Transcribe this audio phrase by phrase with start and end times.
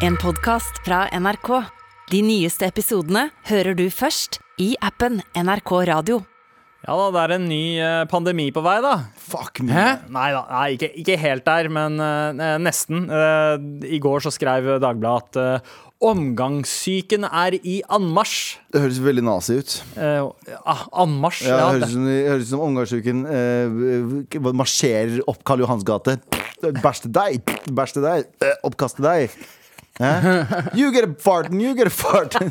[0.00, 1.50] En podcast fra NRK.
[2.10, 6.20] De nyeste episodene hører du først i appen NRK Radio.
[6.80, 8.94] Ja da, det er en ny eh, pandemi på vei, da.
[9.20, 9.74] Fuck me.
[9.76, 9.84] Hæ?
[10.16, 13.04] Nei da, nei, ikke, ikke helt der, men eh, nesten.
[13.12, 15.76] Eh, I går så skrev Dagbladet at eh,
[16.08, 18.40] omgangssyken er i anmarsj.
[18.72, 19.76] Det høres veldig nazi ut.
[20.00, 21.44] Eh, ah, anmarsj?
[21.52, 25.66] Ja, Ja, det høres ut som, det høres ut som omgangsuken eh, marsjerer opp Karl
[25.66, 26.16] Johans gate.
[26.80, 27.56] Bæsj til deg!
[27.76, 28.26] Bæsj til deg!
[28.48, 29.40] eh, Oppkast til deg!
[30.00, 30.12] Hæ?
[30.78, 32.36] You get a fart, you get a fart!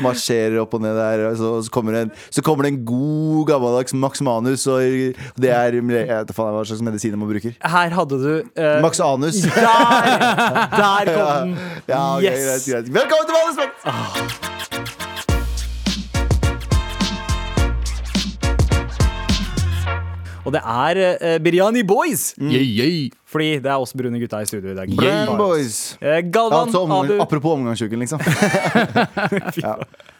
[0.00, 2.78] Marsjerer opp og ned der, og så, så, kommer det en, så kommer det en
[2.88, 4.80] god, gammeldags Max Manus, og
[5.36, 7.52] det er Jeg vet faen hva slags medisin man bruker.
[7.74, 9.42] her hadde du uh, Max Anus.
[9.44, 9.52] Der!
[10.78, 11.58] Der kom den!
[11.88, 12.40] Ja, ok, Yes!
[12.46, 12.94] greit, greit.
[12.96, 14.59] Velkommen til Vanlig Spekt!
[20.50, 22.32] Og det er uh, Biryani Boys!
[22.40, 22.50] Mm.
[22.50, 23.10] Yeah, yeah.
[23.30, 24.90] Fordi det er oss brune gutta i studio i dag.
[24.98, 25.76] Brand Boys.
[26.02, 28.18] uh, Galvan, Altså, omgang, Abu apropos omgangsuken, liksom.
[29.62, 29.76] ja.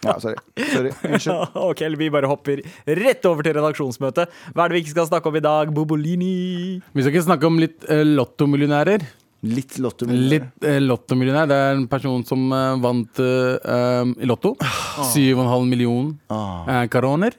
[0.06, 0.36] ja, sorry.
[0.70, 0.92] Sorry.
[1.08, 1.56] Unnskyld.
[1.70, 4.28] Ok, vi bare hopper rett over til redaksjonsmøte.
[4.54, 5.74] Hva er det vi ikke skal snakke om i dag?
[5.74, 6.78] Bobolini.
[6.94, 9.02] Vi skal ikke snakke om litt uh, lottomillionærer.
[9.40, 10.28] Litt lottomillionær.
[10.30, 11.46] Litt uh, lottomillionær.
[11.48, 14.50] Det er en person som eh, vant eh, i Lotto.
[14.60, 16.66] 7,5 million Ah.
[16.68, 17.32] uh, karoner.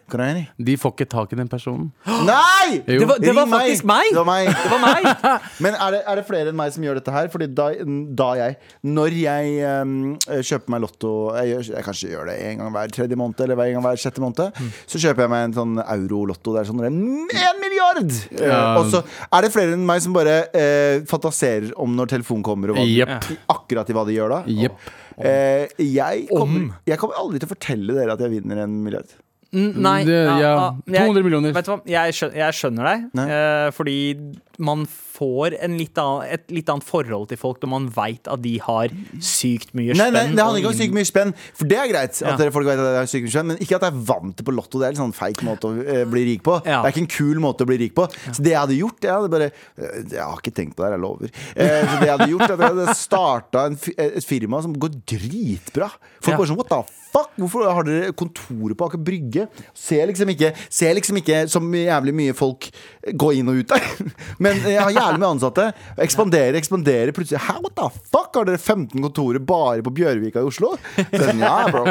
[0.58, 1.92] De får ikke tak i den personen.
[2.26, 2.82] Nei!
[2.90, 3.04] Jo.
[3.04, 4.10] Det var, det Ring var faktisk meg!
[4.10, 4.50] Det var meg.
[4.50, 5.06] Det var meg!
[5.64, 7.30] Men er det, er det flere enn meg som gjør dette her?
[7.34, 7.68] Fordi da,
[8.18, 8.58] da jeg
[8.98, 9.54] Når jeg
[9.86, 9.94] um,
[10.42, 13.60] kjøper meg Lotto jeg, gjør, jeg kanskje gjør det en gang hver tredje måned eller
[13.62, 14.70] hver gang hver sjette måned, Mm.
[14.90, 16.54] så kjøper jeg meg en sånn euro-lotto.
[16.56, 17.00] Det er sånn en
[17.62, 18.10] milliard!
[18.32, 18.60] Eh, Ja.
[18.80, 22.74] og så er det flere enn meg som bare eh, fantaserer om når telefonen kommer,
[22.74, 23.32] og hva, yep.
[23.52, 24.40] akkurat i hva de gjør da.
[24.52, 24.86] Yep.
[25.22, 29.12] Eh, jeg, kommer, jeg kommer aldri til å fortelle dere at jeg vinner en milliard.
[29.52, 29.98] Mm, Nei.
[30.08, 31.52] Det, ja, ah, 200 millioner.
[31.56, 33.08] Vet du hva, jeg skjønner, jeg skjønner deg.
[33.26, 33.98] Eh, fordi
[34.64, 38.42] man får en litt annen, et litt annet forhold til folk når man veit at
[38.42, 40.00] de har sykt mye spenn.
[40.02, 42.22] nei, nei, det handler ikke om sykt mye spenn, for det er greit.
[42.26, 44.36] At dere folk vet at det er sykt mye spenn Men ikke at jeg vant
[44.40, 44.80] til på Lotto.
[44.82, 46.56] Det er en sånn feig måte å eh, bli rik på.
[46.66, 46.80] Ja.
[46.82, 48.08] Det er ikke en kul måte å bli rik på.
[48.32, 50.90] Så det jeg hadde gjort Jeg hadde bare eh, Jeg har ikke tenkt på det
[50.90, 51.36] her, jeg lover.
[51.54, 53.68] Eh, så det jeg hadde gjort, at jeg hadde starta
[54.08, 55.92] et firma som går dritbra.
[56.22, 56.38] Folk Ja.
[56.42, 56.82] bare sånn What the
[57.12, 57.30] fuck?
[57.38, 59.48] Hvorfor har dere kontoret på Aker Brygge?
[59.76, 62.70] Ser liksom ikke Ser liksom ikke så jævlig mye folk
[63.18, 63.88] gå inn og ut der.
[64.44, 65.68] Men jeg har jævlig mye ansatte.
[66.02, 67.14] Ekspanderer, ekspanderer.
[67.16, 68.30] Plutselig Hæ, what the fuck?
[68.36, 70.74] Har dere 15 kontorer bare på Bjørvika i Oslo?
[70.96, 71.84] Så ja, bro.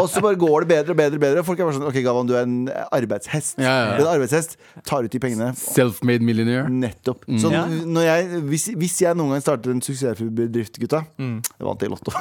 [0.00, 1.20] Og så bare går det bedre og bedre.
[1.22, 2.56] bedre Folk er bare sånn OK, Galvan, du er en
[2.92, 3.58] arbeidshest.
[3.60, 3.96] Ja, ja, ja.
[3.96, 4.56] Du er en arbeidshest.
[4.88, 5.50] Tar ut de pengene.
[5.58, 6.66] Self-made millionaire.
[6.72, 7.26] Nettopp.
[7.42, 11.84] Så når jeg, hvis, hvis jeg noen gang starter en suksessfull bedrift, gutta Jeg vant
[11.86, 12.14] i Lotto.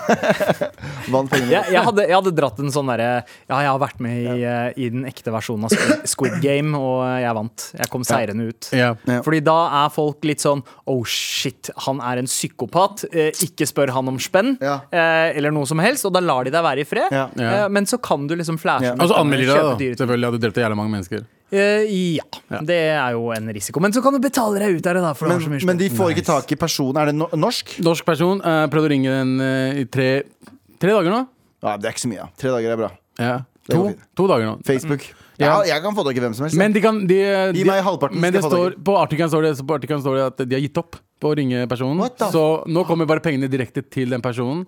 [1.14, 1.52] vant pengene.
[1.54, 4.36] jeg, jeg, hadde, jeg hadde dratt en sånn derre Ja, jeg har vært med i,
[4.48, 7.68] eh, i den ekte versjonen av Squid, Squid Game, og jeg vant.
[7.80, 8.70] Jeg kom seirende ut.
[8.76, 8.92] Ja.
[9.10, 9.22] Ja.
[9.26, 13.06] Fordi da er folk litt sånn Oh shit, han er en psykopat.
[13.12, 14.82] Eh, ikke spør han om spenn, Ja.
[14.92, 16.06] eh, eller noe som helst.
[16.06, 17.12] Og da lar de deg være i fred.
[17.12, 17.30] Ja.
[17.36, 17.66] Ja.
[17.66, 18.94] Eh, men så kan du liksom flashe Ja.
[18.94, 20.06] Og så anmelder de deg, da.
[20.06, 21.26] Selvfølgelig hadde drept jævla mange mennesker.
[21.52, 22.24] Eh, ja,
[22.64, 23.82] det er jo en risiko.
[23.82, 25.14] Men så kan du betale deg ut av det, da.
[25.14, 26.96] For det så Men, mye men de får ikke tak i personen.
[27.02, 27.80] Er det no norsk?
[27.84, 30.24] Norsk person Uh, prøvde å ringe den eh, i tre,
[30.80, 31.28] tre dager nå.
[31.62, 32.30] Ja, det er ikke så mye.
[32.40, 32.92] Tre dager er bra.
[33.20, 33.40] Ja.
[33.70, 34.56] To, to dager nå.
[34.66, 35.04] Facebook.
[35.12, 35.16] Ja.
[35.42, 36.58] Ja, jeg kan få tak i hvem som helst.
[36.60, 37.18] Men de kan de,
[37.56, 39.58] Gi de, meg halvparten, Men det står, på artikkelen står, det-
[40.02, 42.02] står det at de har gitt opp på å ringe personen.
[42.32, 44.66] Så nå kommer bare pengene direkte til den personen.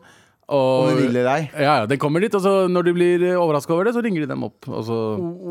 [0.52, 1.44] Og, Om de vil eller ei.
[1.56, 4.26] Ja, ja, den kommer dit, og så når de blir overraska over det, så ringer
[4.26, 4.68] de dem opp.
[4.68, 4.98] Og så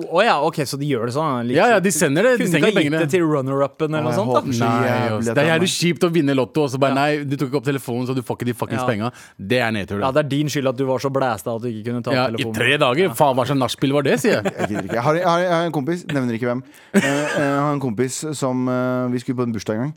[0.05, 1.47] oh, ja, ok, så de gjør det sånn?
[1.49, 2.35] Litt- Ja, ja, de sender det.
[2.39, 4.35] De Kunne ikke ha gitt det til runner-upen eller noe sånt?
[4.37, 7.01] da Nei, at det er jævlig kjipt å vinne Lotto, og så bare Ja.
[7.01, 8.87] nei, du tok ikke opp telefonen, så du får ikke de fuckings Ja.
[8.87, 9.13] penga.
[9.41, 10.01] Det er nedtur.
[10.01, 10.11] Ja.
[10.13, 12.29] Det er din skyld at du var så blæsta at du ikke kunne ta Ja,
[12.29, 13.15] I tre dager?
[13.17, 14.53] Faen, hva slags nachspiel var det, sier jeg.
[14.61, 14.95] Jeg gidder ikke.
[14.95, 16.63] Jeg har, jeg, har, jeg har en kompis, nevner ikke hvem.
[16.95, 19.95] Eh, eh, Jeg har en kompis som eh, Vi skulle på en bursdag en gang.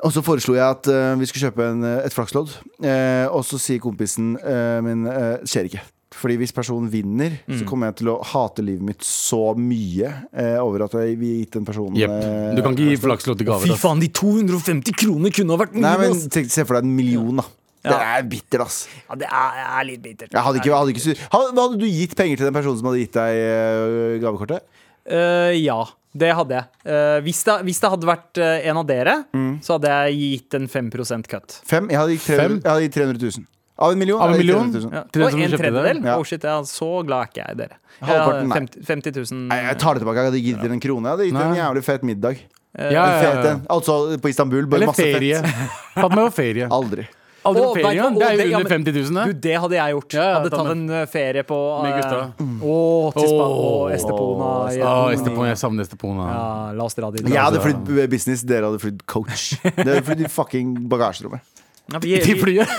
[0.00, 0.86] Og så foreslo jeg at
[1.20, 2.48] vi skulle kjøpe en, et flakslodd.
[2.82, 5.82] Eh, og så sier kompisen eh, min uh, skjer ikke.
[6.20, 10.56] Fordi hvis personen vinner, så kommer jeg til å hate livet mitt så mye eh,
[10.58, 12.10] over at jeg, vi har gitt den personen Jepp.
[12.18, 13.62] eh, Du kan ikke gi flakslodd i gave.
[13.70, 15.84] Fy faen, de 250 kroner kunne ha vært mye!
[15.86, 17.46] Nei, men tenk, Se for deg en million, da.
[17.86, 18.80] Det er bittert, ass.
[19.06, 20.34] ja, det er, er litt bittert.
[20.34, 23.14] Hadde ikke, hadde ikke, hadde, hadde du gitt penger til den personen som hadde gitt
[23.16, 24.66] deg eh, gavekortet?
[25.08, 25.78] Uh, ja,
[26.12, 26.68] det hadde jeg.
[26.90, 29.54] Uh, hvis, det, hvis det hadde vært uh, en av dere, Mm.
[29.64, 30.90] så hadde jeg gitt en 5
[31.30, 31.56] cut.
[31.64, 31.88] Fem?
[31.88, 32.60] Jeg hadde gitt 300, Fem?
[32.60, 33.48] jeg hadde gitt 300 000.
[33.80, 34.20] Av en million?
[34.20, 34.72] Av en million?
[34.72, 34.92] 300 000.
[34.92, 35.04] Ja.
[35.26, 36.02] Og en tredjedel?
[36.04, 36.16] Ja.
[36.18, 37.78] Oh shit, ja, så glad er ikke jeg i dere.
[38.00, 38.58] Halvparten, nei.
[38.60, 40.20] 50, 50 000 Nei, jeg tar det tilbake.
[40.20, 41.06] Jeg hadde gitt dere en krone.
[41.08, 42.42] Jeg hadde gitt dere en jævlig fet middag.
[42.70, 43.54] Ja, fet ja.
[43.54, 43.64] en.
[43.72, 44.68] Altså på Istanbul.
[44.70, 45.40] Bare Eller masse ferie.
[45.46, 45.96] fett.
[45.96, 46.68] Tatt meg på ferie.
[46.70, 47.06] Aldri.
[47.48, 48.18] Aldri oh, ferie engang.
[48.20, 49.40] Det er jo ja, under men- 50 000, Du, det.
[49.46, 50.16] det hadde jeg gjort.
[50.16, 52.48] Ja, ja, hadde tatt en eh, ferie på Med eh, gutta.
[52.68, 54.50] Og Estepona.
[54.76, 54.92] Ja.
[55.16, 55.48] Estepona.
[55.48, 56.28] Jeg savner Estepona.
[56.34, 56.44] Ja,
[56.76, 57.24] la oss dra dit.
[57.24, 59.54] Jeg hadde flydd business, dere hadde flydd coach.
[59.64, 61.59] Dere hadde flydd i fucking bagasjerommet.
[61.92, 62.70] Ja, vi- til flyet.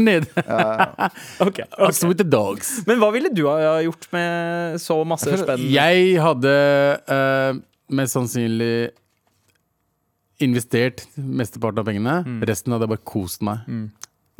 [0.00, 0.26] Nede.
[1.40, 1.92] Ok, okay.
[1.92, 2.78] So with the dogs.
[2.88, 5.64] Men hva ville du ha gjort med så masse spenn?
[5.74, 6.54] Jeg hadde
[7.08, 7.58] uh,
[7.94, 8.90] mest sannsynlig
[10.44, 12.14] investert mesteparten av pengene.
[12.26, 12.40] Mm.
[12.48, 13.68] Resten hadde jeg bare kost meg.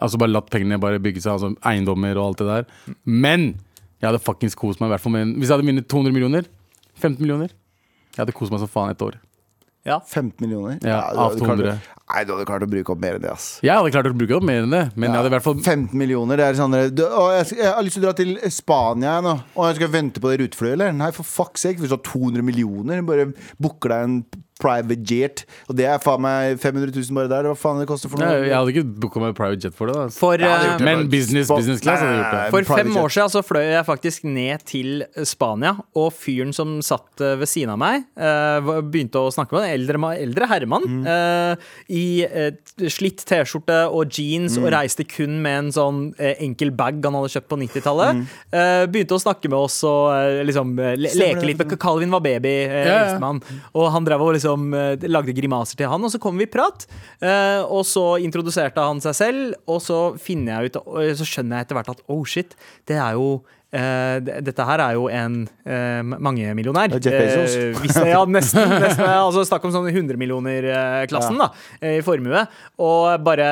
[0.03, 2.97] Altså bare latt pengene bare bygge seg, altså eiendommer og alt det der.
[3.07, 3.45] Men
[4.01, 4.89] jeg hadde fuckings kost meg.
[4.91, 6.49] i hvert fall med Hvis jeg hadde vunnet 200 millioner,
[6.99, 9.17] 15 millioner Jeg hadde kost meg som faen et år.
[9.85, 9.99] Ja.
[10.01, 10.79] 15 millioner?
[10.81, 11.75] Ja, av hadde klart 200.
[12.05, 13.47] Nei, du hadde klart å bruke opp mer enn det, ass.
[13.65, 15.59] Jeg hadde klart å bruke opp mer enn det, men jeg hadde i hvert fall
[15.59, 18.33] 15 millioner, det er sånn du, å, jeg, jeg har lyst til å dra til
[18.53, 19.35] Spania nå.
[19.57, 20.97] Og jeg skal vente på det ruteflyet, eller?
[20.97, 21.81] Nei, for fuck's sake.
[21.83, 23.29] Hvis du har 200 millioner, bare
[23.61, 24.17] booker deg en
[24.63, 25.43] private jet.
[25.69, 27.49] Og det er faen meg 500 000 bare der.
[27.51, 28.29] Hva faen det koster for noe?
[28.39, 29.97] Jeg, jeg hadde ikke booka meg private jet for det.
[29.99, 30.05] Da.
[30.15, 30.87] For, Jeg hadde eh, det.
[30.87, 32.45] Men business, business class hadde gjort det.
[32.55, 37.25] For fem år siden så fløy jeg faktisk ned til Spania, og fyren som satt
[37.25, 41.03] eh, ved siden av meg, eh, begynte å snakke med en eldre, eldre herremann Mm.
[41.09, 42.05] eh, i
[42.93, 44.65] slitt T-skjorte og jeans Mm.
[44.67, 48.15] og reiste kun med en sånn enkel bag han hadde kjøpt på 90-tallet.
[48.21, 48.25] Mm.
[48.53, 52.55] Eh, begynte å snakke med oss og liksom le Stemmer leke litt Calvin var baby,
[52.69, 53.33] Ja, ja.
[53.75, 54.44] Og han drev og liksom
[54.77, 56.87] eh, lagde grimaser til han, og så kom vi i prat.
[57.25, 59.99] eh, og så introduserte han seg selv, og så
[60.59, 60.81] jeg ut
[61.19, 62.55] Så skjønner jeg etter hvert at oh shit,
[62.87, 63.43] det er jo
[63.75, 66.93] dette her er jo en uh, mangemillionær.
[66.95, 67.57] Det Jeff Bezos.
[67.59, 68.75] Eh, hvis ja, nesten.
[68.85, 71.51] nesten altså Snakk om sånn 100-millioner-klassen da
[71.81, 72.45] eh, i formue.
[72.83, 73.49] Og bare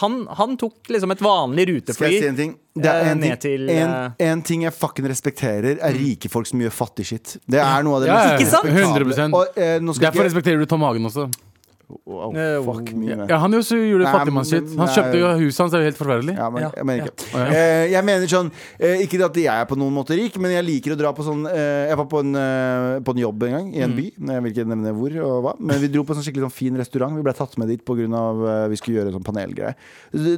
[0.00, 2.12] Han, han tok liksom et vanlig Skal rutefly.
[2.12, 2.54] jeg si en ting?
[2.74, 6.30] Det er eh, en ting, til, en, eh, en ting jeg fucking respekterer, er rike
[6.32, 7.36] folk som gjør fattig shit.
[7.46, 9.14] Det er noe av det Ja, mest respektable.
[9.14, 9.36] 100%.
[9.38, 11.28] Og, eh, Derfor respekterer du Tom Hagen også.
[12.04, 13.06] Eh, fuck me.
[13.28, 14.72] Ja, han jo også gjorde fattigmannsshit.
[14.78, 16.34] Han kjøpte jo huset hans, det er jo helt forferdelig.
[16.36, 16.70] Ja, men, Ja.
[16.76, 17.26] jeg mener ikke.
[17.34, 17.44] Ja.
[17.54, 18.50] Eh, jeg mener sånn
[18.80, 21.24] eh, Ikke at jeg er på noen måte rik, men jeg liker å dra på
[21.26, 22.32] sånn eh, Jeg var på en,
[23.04, 24.06] på en jobb en gang i en by.
[24.18, 25.52] Jeg vil ikke nevne hvor og hva.
[25.60, 27.14] Men vi dro på en sånn skikkelig sånn fin restaurant.
[27.16, 27.94] Vi ble tatt med dit pga.
[28.04, 29.74] Uh, vi skulle gjøre en sånn panelgreie.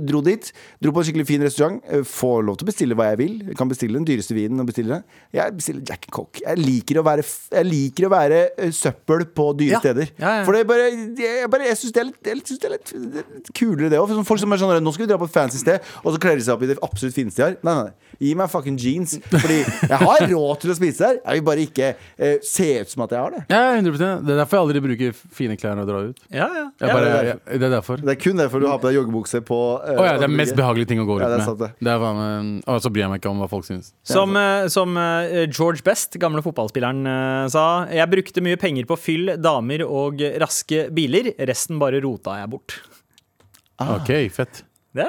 [0.07, 0.51] Dro dit.
[0.83, 1.81] Dro på en skikkelig fin restaurant.
[2.07, 3.35] får lov til å bestille hva jeg vil.
[3.51, 4.61] Jeg kan bestille den dyreste vinen.
[4.61, 5.03] Og bestille.
[5.35, 6.41] Jeg bestiller Jack Cock.
[6.45, 8.41] Jeg liker å være, jeg liker å være
[8.77, 9.81] søppel på dyre Ja.
[9.81, 10.11] steder.
[10.19, 10.45] Ja, ja.
[10.45, 10.87] For det er bare
[11.17, 14.13] Jeg, jeg, bare, jeg syns det det det er litt kulere, det òg.
[14.27, 16.39] Folk som er sånn Nå skal vi dra på et fancy sted, og så kler
[16.39, 17.57] de seg opp i det absolutt fineste de har.
[17.67, 18.07] Nei, nei, nei.
[18.17, 19.17] Gi meg fucking jeans.
[19.29, 21.19] Fordi jeg har råd til å spise der.
[21.21, 23.43] Jeg vil bare ikke eh, se ut som at jeg har det.
[23.53, 26.23] Ja, 100% Det er derfor jeg aldri bruker fine klær når jeg drar ut.
[26.31, 26.65] Ja, ja.
[26.81, 27.03] Jeg ja.
[27.03, 28.01] det er det er derfor.
[28.01, 30.33] Det er kun derfor du har på deg joggebukse på eh, oh, ja, det er
[30.33, 31.91] mest behagelige ting å gå det er sant, med.
[31.93, 33.93] er Og så bryr jeg meg ikke om hva folk syns.
[34.07, 38.99] Som, eh, som eh, George Best, gamle fotballspilleren, eh, sa Jeg brukte mye penger på
[39.01, 41.26] fyll, damer og raske biler.
[41.51, 42.79] Resten bare rota jeg bort.
[43.83, 44.63] Ok, fett.
[44.97, 45.05] Det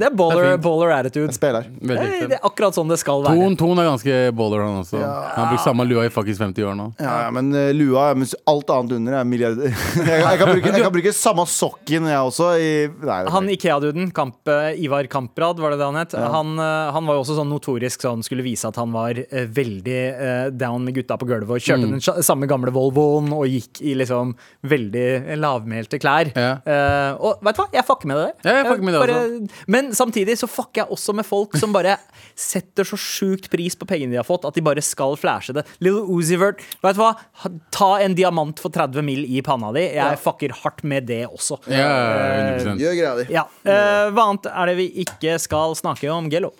[0.00, 1.34] det er baller, det er baller attitude.
[1.36, 1.66] Spiller.
[1.80, 3.36] Det er, det er akkurat sånn det skal være.
[3.38, 5.00] Ton, Ton er ganske baller, han også.
[5.00, 6.88] Han har brukt samme lua i fuckings 50 år nå.
[7.02, 9.74] Ja, ja, men eh, lua mens alt annet under er milliarder.
[9.98, 12.50] jeg, jeg, kan bruke, jeg kan bruke samme sokken, jeg også.
[12.60, 12.72] I,
[13.04, 16.16] nei, Han Ikea-duden, Kamp, eh, Ivar Kamprad, var det det han het?
[16.36, 19.18] Han, eh, han var jo også sånn notorisk sånn skulle vise at han var
[19.54, 23.80] veldig uh, down med gutta på gulvet og kjørte den samme gamle Volvoen og gikk
[23.84, 24.34] i liksom
[24.66, 26.30] veldig lavmælte klær.
[26.34, 26.56] Ja.
[26.64, 28.34] Uh, og vet du hva, jeg fucker med det der.
[28.48, 31.72] Ja, jeg fucker med det Bare- Men samtidig så fucker jeg også med folk som
[31.74, 31.96] bare
[32.38, 35.64] setter så sjukt pris på pengene de har fått, at de bare skal flashe det.
[35.84, 37.12] Little Uzivert, vet du hva?
[37.74, 39.24] Ta en diamant for 30 mill.
[39.24, 39.86] i panna di.
[39.94, 41.56] Jeg fucker hardt med det også.
[41.70, 41.86] Ja,
[42.60, 43.24] 100% Gjør greia di.
[43.34, 43.46] Ja.
[43.64, 46.52] Eh, hva annet er det vi ikke skal snakke om, Gello?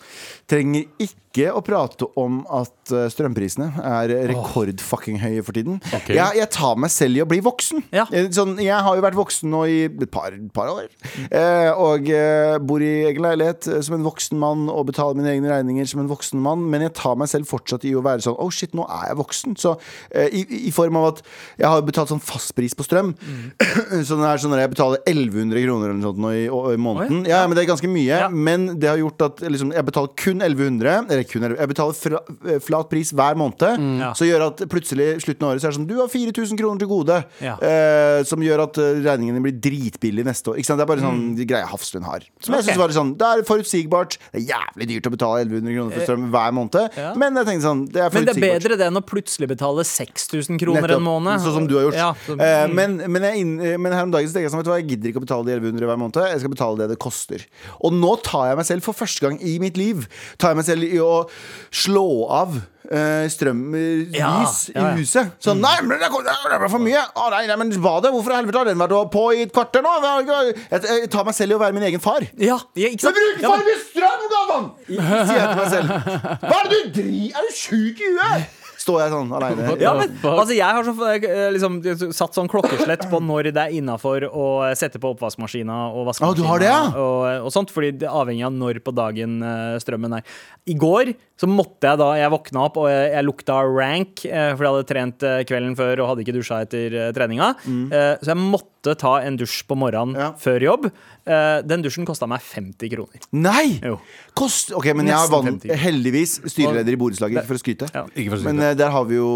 [0.51, 5.81] Trenger ikke å prate om at eh, strømprisene er rekordfucking høye for tiden.
[5.89, 6.15] Okay.
[6.19, 7.85] Jeg, jeg tar meg selv i å bli voksen.
[7.95, 8.07] Ja.
[8.15, 10.89] Eh, Sånn, jeg har jo vært voksen nå i et par, par år.
[11.29, 15.33] Eh, og eh, bor i egen leilighet eh, som en voksen mann og betaler mine
[15.33, 16.65] egne regninger som en voksen mann.
[16.71, 19.19] Men jeg tar meg selv fortsatt i å være sånn Oh shit, nå er jeg
[19.21, 19.57] voksen.
[19.61, 19.75] Så
[20.11, 21.23] eh, i, i form av at
[21.61, 23.15] jeg har betalt sånn fastpris på strøm.
[24.07, 26.81] så det er sånn at jeg betaler 1100 kroner eller noe sånt nå i, i
[26.81, 27.25] måneden.
[27.31, 28.09] Ja, men det er ganske mye.
[28.11, 28.29] Ja.
[28.31, 31.99] Men det har gjort at liksom, jeg betaler kun 1100 Eller kun 1100, Jeg betaler
[31.99, 33.65] fra, eh, flat pris hver måned.
[34.01, 34.13] Ja.
[34.17, 36.83] Så gjør at plutselig slutten av året Så er det sånn Du har 4000 kroner
[36.83, 37.21] til gode.
[37.45, 37.57] Ja.
[37.61, 40.61] Eh, som gjør at regningene blir dritbillige neste år.
[40.61, 40.81] Ikke sant?
[40.81, 41.43] Det er bare sånn mm.
[41.49, 42.25] greie Hafslund har.
[42.43, 42.81] Som jeg Ok.
[42.83, 44.17] var var sånn Det er forutsigbart.
[44.33, 46.97] Det er jævlig dyrt å betale 1100 kroner for strøm hver måned.
[46.99, 47.15] Ja.
[47.15, 48.35] Men jeg tenkte sånn Det er forutsigbart.
[48.35, 50.97] Men det er bedre det enn å plutselig betale 6000 kroner Nettopp.
[50.97, 51.41] en måned.
[51.45, 51.95] Sånn som du har gjort.
[52.01, 54.53] Ja, så- Eh, men, men, jeg, inn- eh, men her om dagen så tenker jeg
[54.53, 56.21] sånn Vet du hva, jeg gidder ikke å betale de 1100 hver måned.
[56.31, 57.45] Jeg skal betale det det koster.
[57.83, 60.07] Og nå tar jeg meg selv for første gang i mitt liv
[60.39, 61.29] Tar jeg meg selv i å
[61.71, 64.89] slå av eh, strømlys Ja, ja, ja.
[64.93, 65.33] i huset.
[65.43, 67.05] Sånn Nei, men det det ble for mye!
[67.15, 68.13] Å, nei, nei, men badet?
[68.15, 69.95] Hvorfor i helvete har den vært på i et kvarter nå?
[70.05, 72.27] Jeg, jeg tar meg selv i å være min egen far.
[72.41, 73.21] Ja, ja, ikke sant?
[73.21, 74.69] bruker bruk for mye strøm, Galvan!
[74.91, 75.97] Sier jeg til meg selv.
[76.45, 78.61] Hva er det du driver Er du sjuk i huet?
[78.85, 79.69] Står jeg sånn aleine.
[79.85, 81.81] Ja, men altså jeg har så, eh, liksom,
[82.15, 84.49] satt sånn klokkeslett på når det er innafor å
[84.79, 86.33] sette på oppvaskmaskina og vaskemaskina.
[86.33, 86.83] Ah, du har det, ja?
[86.93, 90.37] og, og sånt, fordi det er avhengig av når på dagen eh, strømmen er.
[90.71, 94.53] I går så måtte jeg da Jeg våkna opp og jeg, jeg lukta rank, eh,
[94.55, 97.55] fordi jeg hadde trent eh, kvelden før og hadde ikke dusja etter eh, treninga.
[97.65, 97.83] Mm.
[97.93, 100.21] så jeg måtte ta en dusj på morgenen Mm.
[100.21, 100.33] Ja.
[100.37, 100.85] før jobb.
[101.25, 103.23] Uh, den dusjen kosta meg 50 kroner.
[103.33, 103.81] Nei!
[103.81, 103.95] Jo.
[104.37, 105.73] Kost, ok, men jeg er Nesten van, 50.
[105.81, 107.89] heldigvis styreleder i borettslaget, ikke for å skryte.
[107.95, 108.03] Ja.
[108.05, 109.31] For å si Men eh, der har vi jo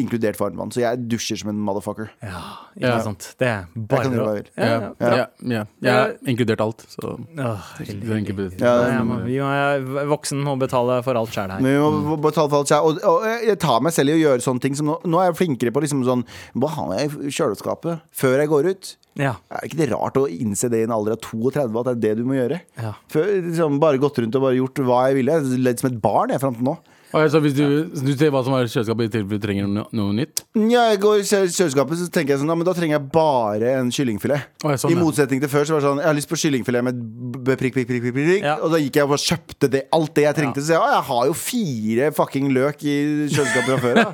[0.00, 2.08] inkludert varmvann, så jeg dusjer som en motherfucker.
[2.24, 2.40] Ja,
[2.78, 3.02] ikke Ja.
[3.04, 3.34] sant.
[3.38, 5.10] Det er Jeg bare jeg ja, Ja, ja.
[5.18, 5.64] ja, ja.
[5.82, 11.14] Jeg har inkludert alt, så Åh, er jeg må, vi er voksen må betale for
[11.18, 11.60] alt sjæl her.
[11.60, 12.88] Men vi må betale for alt sjæl.
[12.88, 15.30] Og, og jeg tar meg selv i å gjøre sånne ting som nå, nå er
[15.32, 16.24] jeg flinkere på liksom sånn
[16.56, 18.93] Hva har jeg i kjøleskapet før jeg går ut?
[19.18, 19.36] Ja.
[19.52, 22.00] Er ikke det rart å innse det i en alder av 32 at det er
[22.02, 22.58] det du må gjøre?
[22.80, 22.94] Ja.
[23.12, 25.38] Før, liksom, bare gått rundt og bare gjort hva jeg ville.
[25.62, 26.74] Ledd som et barn jeg fram til nå.
[27.14, 29.68] Og så hvis du, du ser hva som er i kjøleskapet i tilfelle du trenger
[29.70, 30.42] noe, noe nytt?
[30.58, 33.74] Ja, jeg går i kjøleskapet så tenker jeg sånn, ja, men da trenger jeg bare
[33.78, 34.48] en kyllingfilet.
[34.64, 36.86] Å, sånn, I motsetning til før så var det sånn Jeg har lyst på kyllingfilet
[36.88, 36.94] med
[37.60, 38.42] prikk, prikk, prikk, prikk, prikk.
[38.42, 38.56] Ja.
[38.64, 40.64] Og da gikk jeg og kjøpte det, alt det jeg trengte.
[40.64, 42.96] Så jeg, å, jeg har jo fire fucking løk i
[43.30, 44.10] kjøleskapet fra før av.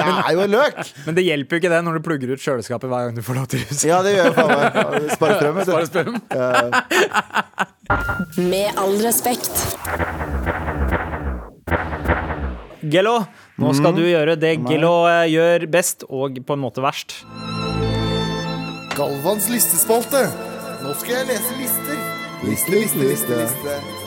[0.00, 0.82] Jeg er jo en løk!
[1.06, 3.40] Men det hjelper jo ikke det når du plugger ut kjøleskapet hver gang du får
[3.40, 3.86] lov til huset.
[3.90, 4.66] Ja, det gjør jeg faen meg.
[5.16, 6.18] Spare strøm.
[8.50, 10.69] Med all respekt.
[12.80, 13.18] Gello,
[13.60, 17.20] nå skal du gjøre det Gello eh, gjør best, og på en måte verst.
[18.96, 20.26] Galvans listespalte.
[20.80, 22.04] Nå skal jeg lese lister.
[22.48, 23.42] Liste, liste, liste.
[23.44, 23.99] liste.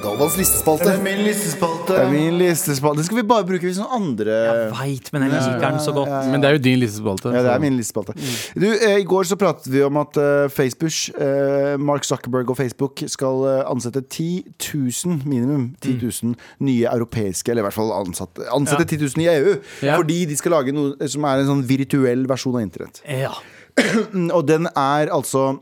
[0.00, 0.92] Galvans listespalte.
[1.04, 1.92] min listespalte.
[1.92, 3.02] Det er min listespalte.
[3.02, 5.92] Den skal vi bare bruke hvis noen andre Jeg Veit, men jeg liker den så
[5.96, 6.12] godt.
[6.32, 7.32] Men det er jo din listespalte.
[7.34, 8.16] Ja, det er min listespalte.
[8.56, 12.56] Du, eh, I går så pratet vi om at eh, Facebook, eh, Mark Zuckerberg og
[12.56, 17.92] Facebook skal eh, ansette 10 000 minimum 10 000 nye europeiske, eller i hvert fall
[18.00, 19.56] ansatte, ansette 10 000 i EU.
[19.84, 19.96] Ja.
[20.00, 23.02] Fordi de skal lage noe som er en sånn virtuell versjon av internett.
[23.04, 23.34] Ja.
[24.36, 25.60] Og den er altså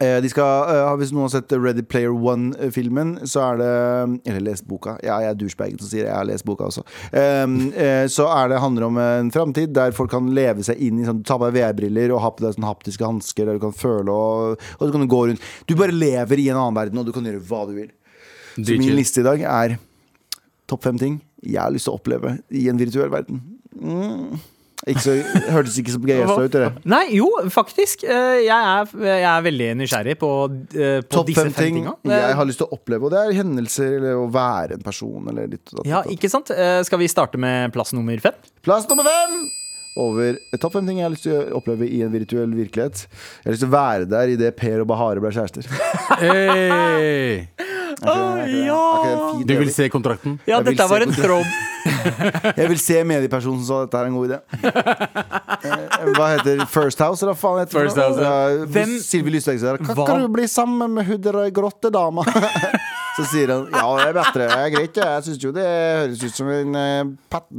[0.00, 4.66] de skal, eh, Hvis noen har sett Ready Player One-filmen, så er det Eller lest
[4.66, 4.96] boka.
[5.04, 6.84] Ja, jeg er douchebagen som sier jeg har lest boka også.
[7.82, 11.06] Eh, så er det handler om en framtid der folk kan leve seg inn i
[11.06, 13.74] sånn, Ta på deg VR-briller og ha på deg sånn haptiske hansker der du kan
[13.74, 15.46] føle og, og du kan gå rundt.
[15.66, 17.90] Du bare lever i en annen verden, og du kan gjøre hva du vil.
[18.56, 19.76] Så min liste i dag er
[20.70, 23.42] topp fem ting jeg har lyst til å oppleve i en virtuell verden.
[23.74, 24.38] Mm.
[24.90, 25.12] Ikke så,
[25.54, 26.50] hørtes ikke så begeistra ut.
[26.56, 26.70] Det.
[26.90, 28.02] Nei, jo, faktisk.
[28.02, 30.30] eh, Jeg er, jeg er veldig nysgjerrig på,
[30.74, 31.94] eh, på disse fem ting tinga.
[32.10, 33.06] jeg har lyst til å oppleve.
[33.06, 35.28] Og det er hendelser eller å være en person.
[35.30, 35.86] Eller litt, og datt.
[35.92, 36.50] Ja, ikke sant?
[36.50, 38.34] Eh, Skal vi starte med plass nummer fem?
[38.66, 39.44] Plass nummer fem!
[39.96, 43.02] Over topp fem ting jeg har lyst til å oppleve i en virtuell virkelighet.
[43.04, 45.68] Jeg har lyst til å være der idet Per og Bahare ble kjærester.
[46.22, 47.42] Hey!
[48.02, 48.78] Er ja
[49.36, 50.38] fin Du vil se kontrakten?
[50.48, 51.44] Ja, Jeg dette var en tråd.
[52.56, 54.38] Jeg vil se mediepersonen som sa dette er en god idé.
[55.62, 57.22] Eh, Hva heter First House?
[57.22, 58.06] Eller hva faen heter First det?
[58.06, 58.66] House, ja.
[58.76, 62.24] Hvem- Sylvi Lysthaug Kan kan du bli sammen med hun der grottedama?
[63.16, 64.46] Så sier han ja, det er bedre.
[64.48, 64.96] Det er greit.
[65.02, 67.10] Jeg syns jo det høres ut som en eh,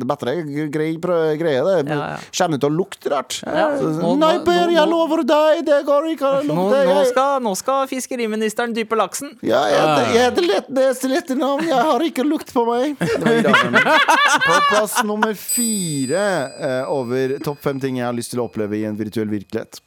[0.01, 0.33] bedre
[0.73, 1.61] grei prø- greie.
[1.67, 2.17] Det Ja, ja.
[2.33, 3.37] kjenner til å lukte rart.
[3.45, 3.67] Ja.
[3.77, 6.81] Så, Nå- Nei, Per, jeg lover deg, det går ikke an å Nå, lukte.
[6.89, 9.35] nå, skal, nå skal fiskeriministeren dype laksen.
[9.45, 9.85] Ja, jeg
[10.17, 11.67] heter, jeg heter etternavn.
[11.69, 12.97] Jeg har ikke lukt på meg.
[14.43, 16.25] På plass nummer fire
[16.59, 19.81] eh, over topp fem ting jeg har lyst til å oppleve i en virtuell virkelighet.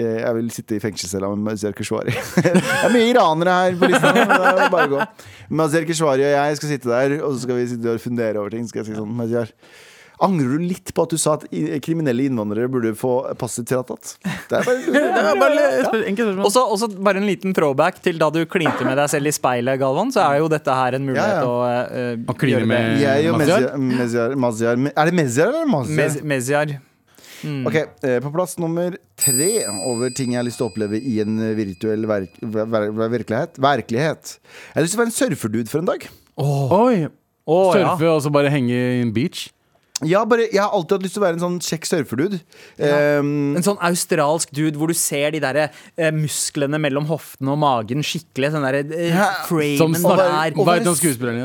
[0.00, 2.14] Eh, Jeg vil sitte i fengselscella med Mazyar Keshvari.
[2.46, 4.14] det er mye iranere her på lista.
[4.16, 5.04] men bare gå.
[5.60, 8.54] Mazyar Keshvari og jeg skal sitte der, og så skal vi sitte og fundere over
[8.56, 8.66] ting.
[8.70, 9.52] Skal jeg si sånn, Mazyar,
[10.20, 11.46] Angrer du litt på at du sa at
[11.80, 13.64] kriminelle innvandrere burde få passet?
[13.70, 16.66] Det er bare, Det er bare et enkelt spørsmål.
[16.74, 19.80] Og så bare en liten throwback til da du klinte med deg selv i speilet,
[19.80, 20.12] Galvan.
[20.12, 21.48] Så er jo dette her en mulighet Ja, ja.
[21.48, 23.00] å uh, kline med-
[23.32, 24.28] Mazyar?
[24.92, 25.96] Er det Mazyar eller Mazyar?
[26.04, 26.76] Mez- Mezyar.
[27.40, 29.50] Ok, eh, På plass nummer tre
[29.86, 33.60] over ting jeg har lyst til å oppleve i en virtuell verk ver ver virkelighet.
[33.60, 34.36] Virkelighet.
[34.40, 36.06] Jeg har lyst til å være en surferdude for en dag.
[36.40, 37.08] Oi!
[37.50, 37.94] Å, ja.
[37.96, 39.48] Og så bare henge i en beach?
[40.08, 42.38] Ja, bare, jeg har alltid hatt lyst til å være en sånn kjekk surferdude.
[42.80, 47.60] Um, En sånn australsk dude hvor du ser de der eh, musklene mellom hoftene og
[47.60, 48.52] magen skikkelig.
[48.54, 49.28] Sånn der eh, Ja.
[49.50, 50.56] Som framen snakker- der.
[50.56, 50.94] Å være?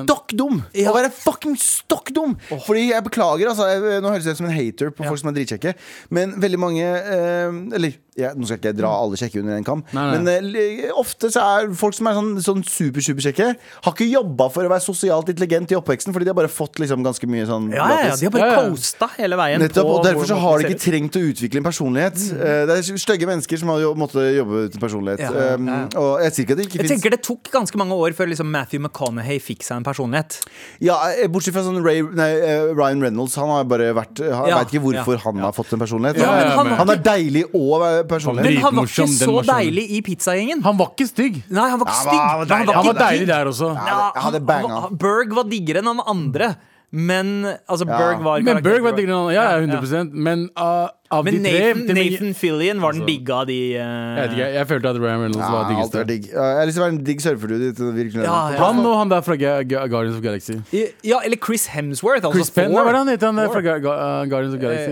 [0.05, 0.63] Stokk dum!
[0.74, 0.91] Ja.
[0.91, 2.38] Å være fucking stokk dum!
[2.65, 3.67] Fordi jeg beklager, altså.
[3.71, 5.75] Jeg, nå høres jeg ut som en hater på folk som er dritkjekke.
[6.15, 9.65] Men veldig mange eh, Eller ja, nå skal ikke jeg dra alle kjekke under en
[9.67, 13.47] kam, men eh, ofte så er folk som er sånn, sånn super, superkjekke,
[13.83, 16.79] har ikke jobba for å være sosialt intelligent i oppveksten, fordi de har bare fått
[16.79, 19.59] liksom ganske mye sånn Ja, ja, ja, de har bare Ja, coasta hele veien.
[19.61, 22.15] Nettopp, på og Derfor så har de ikke trengt å utvikle en personlighet.
[22.15, 22.67] Mm.
[22.69, 25.19] Det er stygge mennesker som har måttet jobbe ut en personlighet.
[25.25, 25.77] Ja, Um, ja.
[25.99, 28.27] Og jeg sier ikke at det ikke Jeg tenker Det tok ganske mange år før
[28.31, 30.39] liksom Matthew McConaughey fikk seg en personlighet.
[30.83, 33.35] Ja, eh, Bortsett fra sånn Ray, nei, eh, Ryan Reynolds.
[33.35, 36.17] Han har bare vært Jeg Ja, vet ikke hvorfor ja, han har fått en personlighet.
[36.17, 38.53] Ja, han, ja, han er deilig og eh, personlighet.
[38.53, 40.63] Men han var ikke så deilig i pizzagjengen.
[40.63, 41.41] Han var ikke stygg.
[41.49, 42.21] Nei, han var ikke stygg.
[42.21, 42.73] han var deilig.
[42.75, 43.69] Han var deilig der også.
[43.75, 46.55] Ja, det- ja, det han- han- Berg var diggere enn han andre.
[46.95, 47.97] Men altså, Ja.
[47.99, 49.33] Berg var Men Berg var diggere.
[49.35, 53.25] Ja, ja, 100 Men uh, av Men de tre Nathan, Nathan Fillion var den digge
[53.25, 53.81] digga av de uh...
[54.15, 55.95] Jeg ikke, jeg følte at Ryan Reynolds Ja, var diggest.
[55.99, 56.29] er digg.
[56.31, 57.67] Ja, Jeg har lyst til å være en digg surferdude.
[57.67, 58.23] i.
[58.23, 58.63] Ja, ja.
[58.63, 60.57] Han og han der fra Ga- Ga- Guardians of Galaxy.
[61.03, 62.23] Ja, eller Chris Hemsworth.
[62.23, 64.61] Altså Chris Penn, hva er det han heter han der fra Ga- uh, Guardians of
[64.61, 64.91] Galaxy?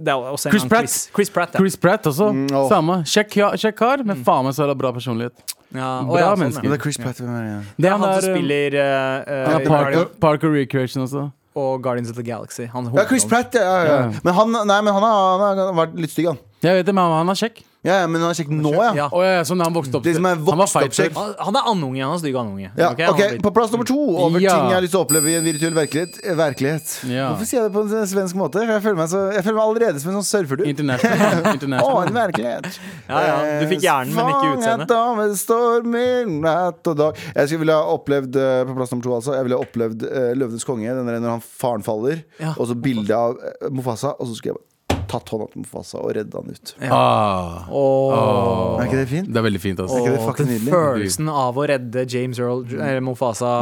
[0.00, 0.88] Det er en Chris Pratt.
[0.88, 1.56] Chris, Chris Pratt.
[1.60, 2.32] Chris Pratt også.
[2.32, 2.68] Mm, oh.
[2.72, 3.02] Samme.
[3.04, 5.54] Kjekk kar, men faen meg så jævla bra personlighet.
[5.72, 6.66] Ja, Bra ja, sånn, mennesker.
[6.66, 6.74] Men ja.
[6.74, 7.20] det er Chris Pratt.
[7.20, 7.32] er det?
[7.32, 11.30] Er Han, han der som spiller uh, Parker, Parker Recreation også.
[11.54, 12.66] og Guardians of the Galaxy.
[12.72, 13.54] Han Ja, Chris Pratt.
[13.54, 14.00] Ja, ja, ja.
[14.02, 14.22] Ja.
[14.22, 16.42] Men han, nei, men han, har, han har vært litt stygg, han.
[16.62, 17.62] Jeg vet det, men han er kjekk.
[17.82, 18.90] Ja, ja, men han er kjekk nå, ja.
[18.94, 19.04] Ja.
[19.10, 20.04] Oh, ja, ja, så når han vokste opp.
[20.06, 21.16] Er han var vokst opp kjekk.
[21.18, 21.98] Han han er andunge.
[22.06, 22.68] Han er stygg andunge.
[22.78, 24.52] Ja, Ok, han ok, har blitt- På plass nummer to over Ja.
[24.54, 26.20] ting jeg har lyst til å oppleve i en virtuell virkelighet.
[26.22, 26.86] eh, virkelighet.
[27.10, 27.24] Ja.
[27.32, 28.62] Hvorfor sier jeg det på en svensk måte?
[28.62, 30.68] Jeg føler meg, så, jeg føler meg allerede som en sånn surferdude.
[30.74, 31.18] International.
[31.18, 32.14] Å, en International.
[32.22, 32.78] virkelighet.
[33.10, 34.88] Ja, ja, du fikk hjernen, men ikke utseendet.
[34.94, 37.18] Fanget av storm i natt og dag.
[37.34, 40.06] Jeg skulle ville ha opplevd eh, på plass nummer to altså Jeg ville ha opplevd
[40.06, 42.54] uh, Løvenes konge, den der når han faren faller, Ja.
[42.56, 43.34] og så bilde av
[43.74, 44.70] Mofasa, og så skulle jeg bare
[45.10, 46.74] tatt hånda til Mufasa og redde han ut.
[46.88, 47.68] Ah.
[47.72, 48.78] Oh.
[48.80, 49.30] Er ikke det fint?
[49.32, 49.98] Det er veldig fint, altså.
[50.02, 53.52] ikke det den følelsen av å redde James Earl eller Mofasa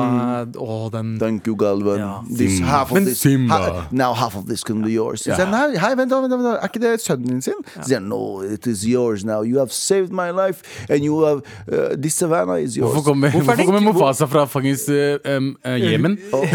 [0.60, 2.00] oh, den Thank you, Galvan.
[2.00, 2.12] Ja.
[2.28, 2.70] This, Simba.
[2.70, 3.58] half Men this, Simba.
[3.58, 5.26] ha- now half of this can be yours.
[5.26, 5.36] Ja.
[5.38, 6.50] sier nei, hei, vent, vent, vent.
[6.56, 7.58] Er ikke det sønnen din sin?
[7.76, 7.86] Ja.
[7.88, 9.42] sier no, it is yours now.
[9.42, 12.92] You have saved my life, and you have uh, This Savannah is yours.
[12.92, 15.70] Hvorfor kommer, Hvorfor er hvorfor kommer Mufasa fra fuckings uh, um, uh,
[16.32, 16.46] Og,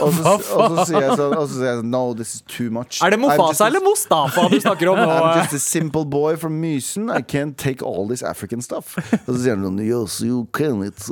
[0.00, 3.00] og, så, og, og, sier jeg sånn No, this is too much.
[3.04, 3.30] Er det I'm
[3.66, 5.04] eller Mustafa du snakker om nå?
[5.16, 7.10] I'm just a simple boy from Mysen.
[7.10, 8.96] I can't take all this African stuff.
[9.26, 10.98] Og så sier han sånn Yes, you can it.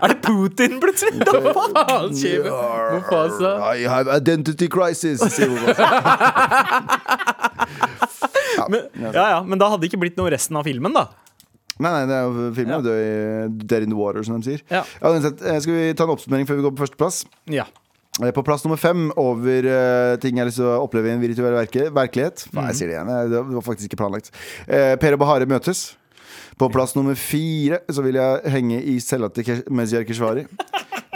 [0.00, 1.12] Er det, Putin plutselig?
[1.26, 3.50] Hva faen Mufasa.
[3.74, 5.50] I have identity crisis, sier
[8.68, 11.04] men, Ja, ja, men da hadde det ikke blitt noe resten av filmen, da.
[11.80, 12.80] Nei, nei, det er jo filmen Ja.
[13.48, 14.60] Dead in the Water, som de sier.
[14.72, 14.82] Ja.
[15.00, 17.16] uansett, eh, skal vi ta en oppsummering før vi går på førsteplass?
[17.48, 17.64] Ja.
[18.18, 21.14] Eh, På plass nummer fem over uh, ting jeg har lyst til å oppleve i
[21.14, 22.42] en virtuell verke, virkelighet.
[22.50, 22.68] Faen, Mhm.
[22.72, 23.30] jeg sier det igjen.
[23.30, 24.30] Det var faktisk ikke planlagt.
[24.66, 25.94] Uh, per og Bahare møtes.
[26.60, 30.44] På plass nummer fire så vil jeg henge i cella til Mezjar Keshvari.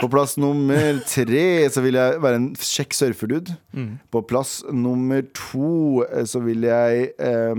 [0.01, 3.53] På plass nummer tre så vil jeg være en kjekk surferdude.
[3.75, 3.99] Mm.
[4.11, 7.53] På plass nummer to så vil jeg eh,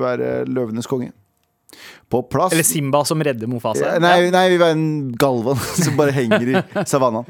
[0.00, 1.10] være Løvenes konge.
[2.08, 3.98] På plass Eller Simba som redder Mofasa.
[3.98, 7.26] nei, nei, vi være en galvan som bare henger i savannaen.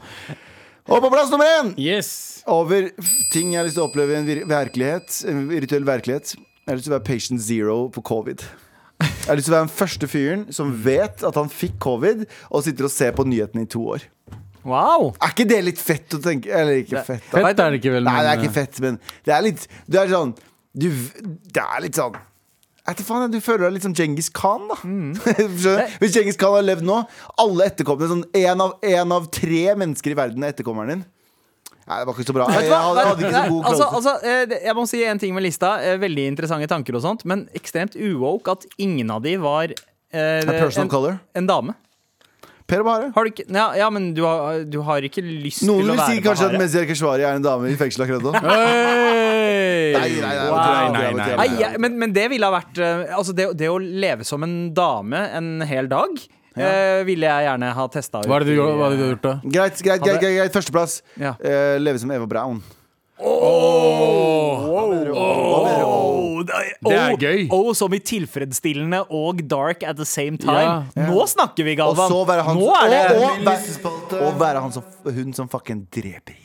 [0.87, 1.73] Og på plass nummer én!
[1.83, 2.43] Yes.
[2.47, 2.93] Over
[3.33, 5.17] ting jeg har lyst til å oppleve i en vir virkelighet.
[5.27, 6.37] En virtuell virkelighet.
[6.39, 8.45] Jeg har lyst til å være patient zero på covid.
[9.03, 12.23] Jeg har lyst til å være den første fyren som vet at han fikk covid,
[12.51, 14.07] og sitter og ser på nyhetene i to år.
[14.67, 15.11] Wow!
[15.23, 16.55] Er ikke det litt fett å tenke?
[16.55, 17.43] Eller ikke fett, da.
[17.49, 20.01] Fett er det ikke vel, Nei, det er ikke fett, men det er litt Det
[20.01, 20.33] er sånn
[20.75, 20.89] du,
[21.47, 22.17] Det er litt sånn
[22.87, 24.79] faen, Du føler deg litt som Djengis Khan, da.
[24.85, 25.13] Mm.
[26.01, 27.03] Hvis Djengis Khan har levd nå,
[27.43, 31.05] alle etterkommerne Sånn én av, en av tre mennesker i verden er etterkommeren din.
[31.87, 32.47] Nei, det var ikke så bra.
[32.51, 35.45] Jeg, hadde, hadde ikke så god altså, altså, eh, jeg må si en ting med
[35.47, 35.77] lista.
[35.87, 40.43] Eh, Veldig interessante tanker og sånt, men ekstremt uwoke at ingen av de var eh,
[40.43, 41.77] en, en dame.
[42.67, 43.13] Per Bahare.
[43.15, 45.95] Har du ikke Ja, ja men du har, du har ikke lyst Noen til å
[45.95, 46.63] vil være si kanskje at Bahare.
[46.65, 48.33] Mezyar Keshvari er en dame i fengsel akkurat nå.
[48.47, 49.93] Hey!
[49.95, 51.13] Nei, nei, nei, Wow.
[51.39, 54.43] Nei, jeg, men, men det ville ha vært eh, Altså, det, det å leve som
[54.47, 56.11] en dame en hel dag
[56.57, 58.27] eh, ville jeg gjerne ha testa ut.
[58.31, 59.35] Hva er det du, gjør- hva er det du har gjort, da?
[59.45, 60.55] Greit, greit, greit, greit, greit.
[60.57, 60.99] Førsteplass.
[61.21, 61.35] Ja.
[61.39, 62.59] Eh, leve som Eva Braun.
[63.17, 65.15] Hva mener du?
[65.17, 65.96] Hva mener du?
[66.47, 67.45] Oh, det er, oh, gøy.
[67.53, 70.87] Oh, som i tilfredsstillende og dark at the same time.
[70.95, 71.07] Ja.
[71.11, 72.11] Nå snakker vi, Og Galvan.
[72.13, 75.49] så være han Nå er det og, og, være- og være han som, hun som
[75.53, 76.43] fucking dreper Hitler.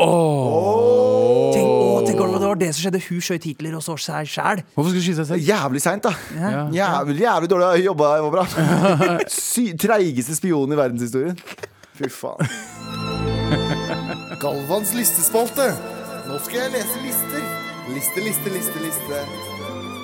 [0.00, 3.00] Tenk, å, tenk om det var det som skjedde.
[3.04, 4.62] Hun skjøt Hitler og så seg sjæl.
[4.74, 5.44] Hvorfor skal du skyte seg selv?
[5.50, 6.12] Jævlig seint, da.
[6.38, 6.62] Ja.
[6.78, 8.46] Jævlig, jævlig dårlig jobba.
[9.28, 11.36] Sy- Treigeste spion i verdenshistorien.
[12.00, 12.48] Fy faen.
[14.40, 15.68] Galvans listespalte.
[16.30, 17.49] Nå skal jeg lese lister.
[17.90, 19.20] Liste, liste, liste, liste.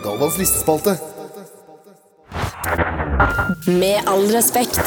[0.03, 0.97] Galvans listespalte.
[3.71, 4.83] Med all respekt.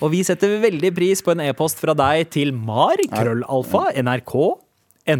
[0.00, 4.36] Og vi setter veldig pris på en e-post fra deg til mar, krøllalfa, nrk,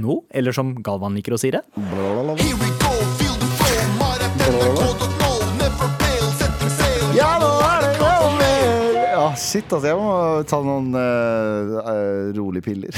[0.00, 1.64] no, eller som Galvan liker å si det.
[1.76, 2.69] Here
[9.36, 9.86] Shit, altså.
[9.90, 10.12] Jeg må
[10.48, 12.90] ta noen uh, uh, rolige piller.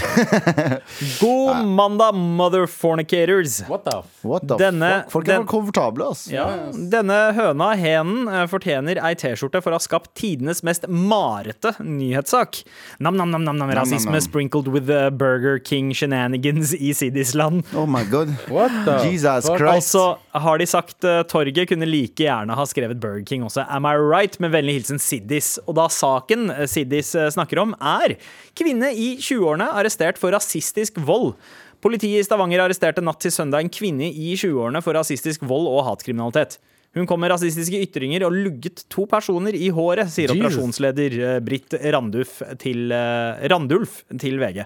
[1.22, 3.60] God mandag, mother fornicators.
[3.68, 4.02] What the.
[4.22, 5.10] What the Denne- fuck?
[5.12, 6.32] Folk er den- komfortable, altså.
[6.32, 11.74] Ja, denne høna, henen, eh, fortjener ei T-skjorte for å ha skapt tidenes mest marete
[11.82, 12.62] nyhetssak.
[13.02, 14.20] Nam-nam-nam, rasisme nam.
[14.24, 17.64] sprinkled with the Burger King shenanigans i Sidisland.
[17.74, 18.28] Oh my god.
[18.48, 19.58] What the Jesus fuck?
[19.58, 19.94] Christ.
[19.94, 23.66] Og så har de sagt uh, torget kunne like gjerne ha skrevet Burger King også.
[23.68, 24.38] Am I right?
[24.40, 25.58] Med vennlig hilsen Siddis.
[25.66, 28.16] Og da saken eh, Siddis eh, snakker om, er
[28.58, 31.34] kvinne i 20-årene arrestert for rasistisk vold.
[31.84, 35.84] Politiet i Stavanger arresterte natt til søndag en kvinne i 20-årene for rasistisk vold og
[35.90, 36.56] hatkriminalitet.
[36.92, 40.36] Hun kom med rasistiske ytringer og lugget to personer i håret, sier Jesus.
[40.42, 44.58] operasjonsleder eh, Britt Randulf til, eh, Randulf til VG.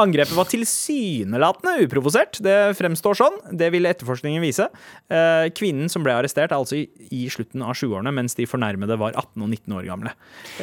[0.00, 2.38] Angrepet var tilsynelatende uprovosert.
[2.44, 3.36] Det fremstår sånn.
[3.52, 4.70] Det vil etterforskningen vise.
[5.12, 8.96] Eh, Kvinnen som ble arrestert, er altså i, i slutten av 20-årene, mens de fornærmede
[9.00, 10.14] var 18 og 19 år gamle.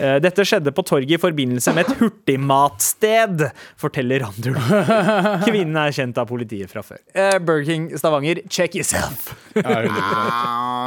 [0.02, 3.46] Eh, Dette skjedde på torget i forbindelse med et hurtigmatsted,
[3.80, 4.74] forteller Randulf.
[5.48, 7.02] Kvinnen er kjent av politiet fra før.
[7.14, 9.32] Eh, Burger King Stavanger, check yourself.
[9.56, 9.86] Ja,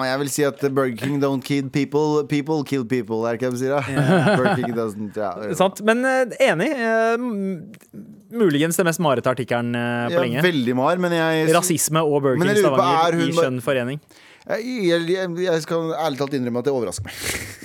[0.09, 3.23] jeg vil si at Burger King don't kill people, people kill people.
[3.29, 3.75] Er ikke det de sier?
[3.77, 4.37] da?
[4.39, 5.33] Burger King doesn't ja.
[5.59, 5.83] Sant?
[5.87, 6.71] Men eh, enig.
[6.75, 7.17] eh,
[8.35, 10.43] muligens den mest marete artikkelen eh, på Ja, lenge.
[10.45, 14.01] veldig mar, men jeg Rasisme og Burger King er Stavanger i skjønn forening.
[14.45, 14.61] Jeg,
[15.09, 17.15] jeg, jeg, skal ærlig talt innrømme at det overrasker meg.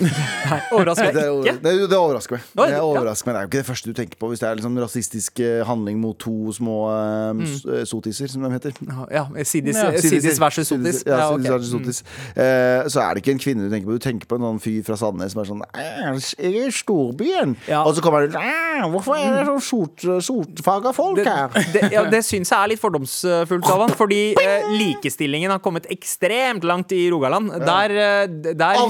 [0.00, 1.52] Nei, Overrasker Det, ikke?
[1.60, 2.46] det, det overrasker meg.
[2.56, 3.34] Det overrasker meg.
[3.34, 5.58] Det er jo ikke det første du tenker på hvis det er liksom rasistisk eh,
[5.68, 7.52] handling mot to små um, Mm.
[7.74, 8.72] eh, sotiser, som de heter.
[9.12, 11.02] Ja, Sidis, Ja, Sidis versus Sotis.
[11.06, 12.00] Ja, Ja, Sidis versus Sotis.
[12.32, 13.98] Eh, så er det ikke en kvinne du tenker på.
[14.00, 16.00] Du tenker på en sånn fyr fra Sandnes som er sånn «Eh,
[16.40, 17.54] Jeg er i storbyen.
[17.68, 17.82] Ja.
[17.84, 21.52] Og så kommer «Eh, Hvorfor er det sånn sort, sortfarga folk her?
[21.76, 25.84] det, ja, det syns jeg er litt fordomsfullt av han, fordi uh, likestillingen har kommet
[25.92, 27.50] ekstremt langt i Rogaland.
[27.66, 28.80] Der, eh, der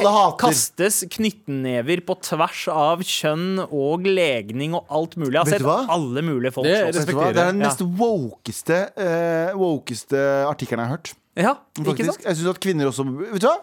[0.40, 5.32] kastes knyttnever på tvers av kjønn og legning og alt mulig.
[5.38, 5.78] Jeg har sett hva?
[5.88, 6.92] alle mulige folk Det-?
[6.92, 7.68] Det er den Ja.
[7.68, 11.14] mest wokeste, uh, wokeste artikkelen jeg har hørt.
[11.36, 12.24] Ja, ikke sant?
[12.24, 13.58] Jeg synes at kvinner også Vet du hva?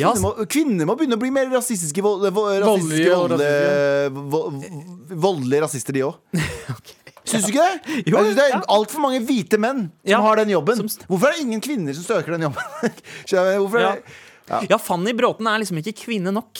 [0.00, 5.16] Kvinner, må, kvinner må begynne å bli mer rasistiske vold, vo- rasistiske, Voldelige og voldelige,
[5.20, 6.14] voldelige rasister, de òg.
[7.28, 7.94] Syns du ikke det?
[8.10, 8.60] Jo, jeg synes det er ja.
[8.76, 10.20] altfor mange hvite menn som Ja.
[10.24, 10.80] har den jobben.
[11.08, 12.62] Hvorfor er det ingen kvinner som søker den jobben?
[13.60, 13.94] Hvorfor er Ja.
[13.94, 14.68] det?
[14.70, 16.58] Ja, Fanny Bråten er liksom ikke kvinne nok.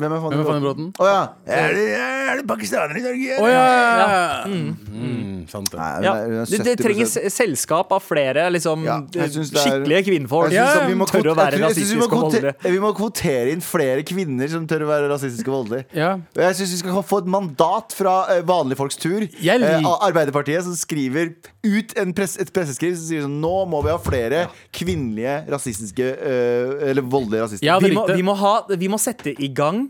[0.00, 0.62] Hvem er Fanny Bråten?
[0.64, 0.86] Bråten?
[1.00, 1.20] Å ja.
[1.46, 3.38] Er det, er det pakistanere i Norge?
[3.40, 3.64] Å ja!
[4.00, 4.10] Ja.
[4.48, 5.78] Mm, sant det.
[5.80, 6.82] Nei, det, det 70%.
[6.84, 10.54] trenger selskap av flere liksom, Ja, det er- skikkelige kvinnfolk.
[10.54, 12.54] Som vi tør å være rasistiske og voldelige.
[12.64, 15.86] Vi må kvotere inn flere kvinner som tør å være rasistiske og voldelige.
[15.96, 16.14] Ja.
[16.14, 19.26] Og Jeg syns vi skal få et mandat fra eh, vanlige folks tur.
[19.26, 21.34] Eh, Arbeiderpartiet som skriver
[21.66, 26.06] ut en press, et presseskriv som sier sånn Nå må vi ha flere kvinnelige rasistiske
[26.16, 27.80] eh, Eller voldelige rasister.
[27.84, 29.82] Vi må, vi, må ha, vi må sette i gang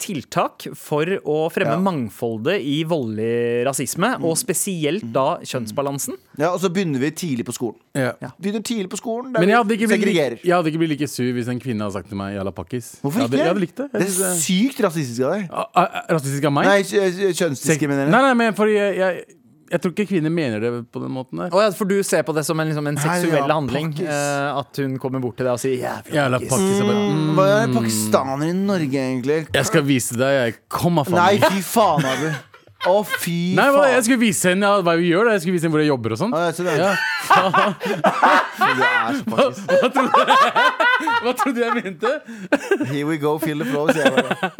[0.00, 1.80] tiltak for å fremme Ja.
[1.80, 6.16] mangfoldet i voldelig rasisme, og spesielt da kjønnsbalansen.
[6.38, 7.76] Ja, og så begynner vi tidlig på skolen.
[7.94, 8.12] Ja.
[8.40, 10.38] Begynner tidlig på skolen der Men jeg hadde, ikke blitt, segregerer.
[10.42, 13.00] jeg hadde ikke blitt like sur hvis en kvinne hadde sagt til meg 'jalla pakkis'.
[13.02, 13.44] Hvorfor jeg hadde, ikke?
[13.44, 13.92] Jeg hadde likt det.
[13.92, 15.48] Det er sykt rasistisk av deg.
[15.52, 16.64] Ah, ah, Rasistisk av meg?
[16.64, 18.10] Nei, kjø- kjønnsdiskriminerende.
[18.10, 19.24] Nei, nei, men fordi jeg, jeg,
[19.74, 21.50] jeg tror ikke kvinner mener det på den måten der.
[21.50, 23.90] Oh, ja, for du ser på det som en, liksom, en Nei, seksuell ja, handling.
[24.06, 26.82] eh, at hun kommer bort til deg og sier 'jævla pakkis'.
[26.86, 29.38] Mm, mm, Hva er pakistaner i Norge, egentlig?
[29.52, 30.32] Jeg skal vise deg.
[30.44, 32.28] Jeg kommer faen Nei, fy faen, Abu.
[32.84, 33.90] Å, fy Nei, faen.
[33.96, 35.24] jeg skulle vise henne ja, hva vi gjør.
[35.24, 35.32] Da.
[35.34, 36.34] Jeg skulle vise henne hvor jeg jobber og sånn.
[36.36, 36.74] Å, jeg det.
[36.78, 36.94] Ja.
[38.54, 39.58] Du er så pakis.
[41.24, 42.10] Hva trodde du jeg mente?
[42.92, 44.52] Here we go, feel the flow, sier jeg bare.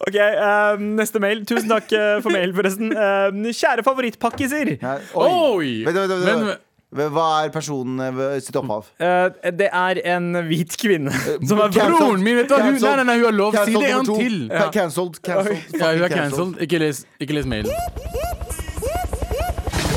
[0.00, 1.44] Ok, uh, Neste mail.
[1.48, 2.94] Tusen takk eh, for mail, forresten.
[2.96, 4.74] Uh, kjære favorittpakkiser.
[4.80, 5.30] Ja, Oi!
[5.30, 5.72] Oi!
[5.86, 6.44] Vent, vent, vent.
[6.48, 6.66] Men-
[7.14, 8.88] Hva er personen eh, sitt opphav?
[8.98, 11.12] Uh, det er en hvit kvinne
[11.46, 11.70] som er.
[11.76, 12.56] Broren min, vet du?
[12.56, 13.60] Hun, nei, nei, nei, hun har lov.
[13.62, 14.16] Si det en to.
[14.18, 14.40] til.
[14.50, 14.66] Ja.
[14.74, 15.20] Cancelled.
[15.28, 16.58] Ja, hun er cancelled.
[16.66, 17.70] Ikke les, ikke les mailen.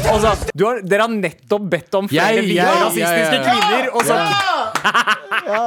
[0.03, 3.43] Altså, du har, dere har nettopp bedt om flere hvite rasistiske ja, ja.
[3.47, 4.17] kvinner, og så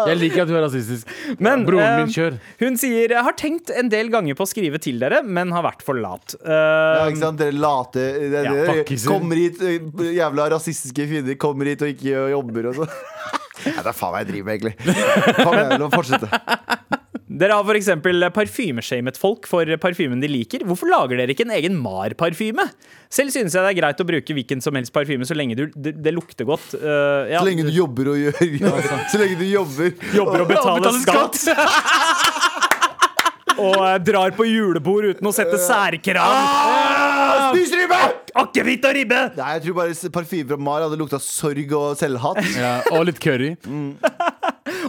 [0.06, 1.08] Jeg liker at du er rasistisk.
[1.42, 2.36] Men, Broren min, eh, kjør.
[2.62, 5.64] Hun sier Jeg har tenkt en del ganger på å skrive til dere, men har
[5.66, 6.36] vært for lat.
[6.40, 7.40] Uh, Ja, ikke sant?
[7.40, 8.84] Dere late det, Ja, dere.
[9.06, 9.78] Kommer hit, eh,
[10.16, 12.88] jævla rasistiske fiender kommer hit og ikke jobber og så.
[13.66, 14.74] Ja, det er faen meg jeg driver med, egentlig.
[15.42, 17.02] Kom igjen, la oss fortsette.
[17.36, 17.90] Dere har f.eks.
[18.32, 20.64] parfymeshamet folk for parfymen de liker.
[20.64, 22.64] Hvorfor lager dere ikke en egen Mar-parfyme?
[23.12, 25.66] Selv synes jeg det er greit å bruke hvilken som helst parfyme så lenge du,
[25.74, 26.72] det, det lukter godt.
[26.80, 28.40] Uh, ja, Så lenge du jobber og gjør
[29.12, 29.92] Så lenge du jobber.
[30.16, 31.42] jobber og betaler skatt.
[33.56, 36.32] og eh, drar på julebord uten å sette særkrav.
[36.36, 38.00] Ah, Spis ribbe!
[38.36, 39.20] Akevitt og ribbe!
[39.36, 42.42] Nei, jeg tror bare parfyme fra Mar hadde lukta sorg og selvhat.
[42.56, 43.54] Ja, og litt curry.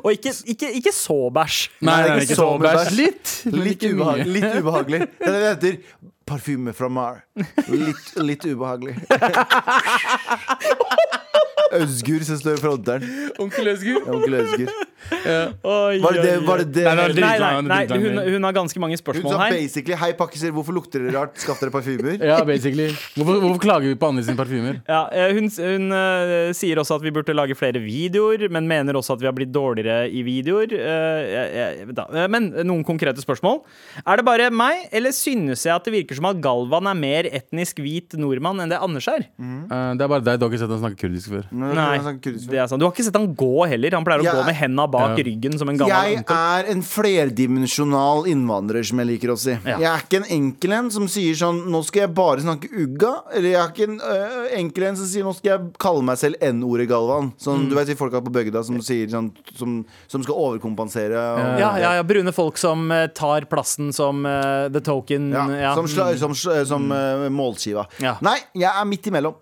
[0.03, 1.57] Og ikke, ikke, ikke så bæsj.
[1.81, 2.75] Nei, Nei, nei, ikke ikke så bæsj.
[2.77, 2.91] bæsj.
[2.99, 3.27] Litt.
[3.53, 4.99] Litt, ikke ubehag, litt ubehagelig.
[5.19, 5.75] Det er det det heter.
[6.27, 7.15] Parfyme fra Mar.
[7.71, 8.95] Litt, litt ubehagelig.
[11.73, 13.03] Øsgur som står i fronteren.
[13.39, 14.07] Onkel Øsgur.
[14.07, 14.71] Onkel Øsgur.
[15.07, 16.33] Oi, Var det det?
[16.47, 16.83] Var det, det?
[16.83, 17.07] Nei, nei.
[17.13, 19.37] Nei, nei, nei hun, hun har ganske mange spørsmål her.
[19.37, 21.37] Hun sa basically Hei, pakkiser, hvorfor lukter dere rart?
[21.39, 22.17] Skaff dere parfymer.
[22.23, 22.89] Ja, basically.
[23.15, 24.81] Hvorfor, hvorfor klager vi på andre sine parfymer?
[24.89, 28.97] Ja, eh, hun hun uh, sier også at vi burde lage flere videoer, men mener
[28.99, 30.73] også at vi har blitt dårligere i videoer.
[30.73, 33.61] Uh, jeg- jeg- Eh, Men noen konkrete spørsmål.
[34.05, 37.23] Er det bare meg, eller synes jeg at det virker som at Galvan er mer
[37.23, 39.25] etnisk hvit nordmann enn det Anders er?
[39.39, 40.39] Eh, det er bare deg.
[40.39, 41.47] Du har ikke sett han snakke kurdisk før.
[41.59, 42.79] Nei, sånn det er sant.
[42.79, 43.91] Du har ikke sett han gå heller.
[43.97, 45.23] Han pleier å Jeg gå med henda bak Ja.
[45.23, 46.35] ryggen som en gammel Jeg onkel.
[46.35, 49.51] er en flerdimensjonal innvandrer, som jeg liker å si.
[49.65, 49.77] Ja.
[49.77, 53.13] Jeg er ikke en enkel en som sier sånn Nå skal jeg bare snakke ugga.
[53.33, 56.17] Eller jeg er ikke en øh, enkel en som sier nå skal jeg kalle meg
[56.21, 57.33] selv N-ordet Galvan.
[57.37, 57.69] Sånn, Mm.
[57.71, 61.17] Du vet de folka på bygda som sier sånn Som, som skal overkompensere.
[61.17, 65.31] Og, Ja, ja, ja, brune folk som uh, tar plassen som uh, the token.
[65.31, 65.73] Ja, ja.
[65.75, 66.17] Som, Mm.
[66.19, 66.33] som,
[66.65, 67.87] som øh, målskiva.
[67.99, 68.17] Ja.
[68.21, 69.33] Nei, jeg er midt imellom.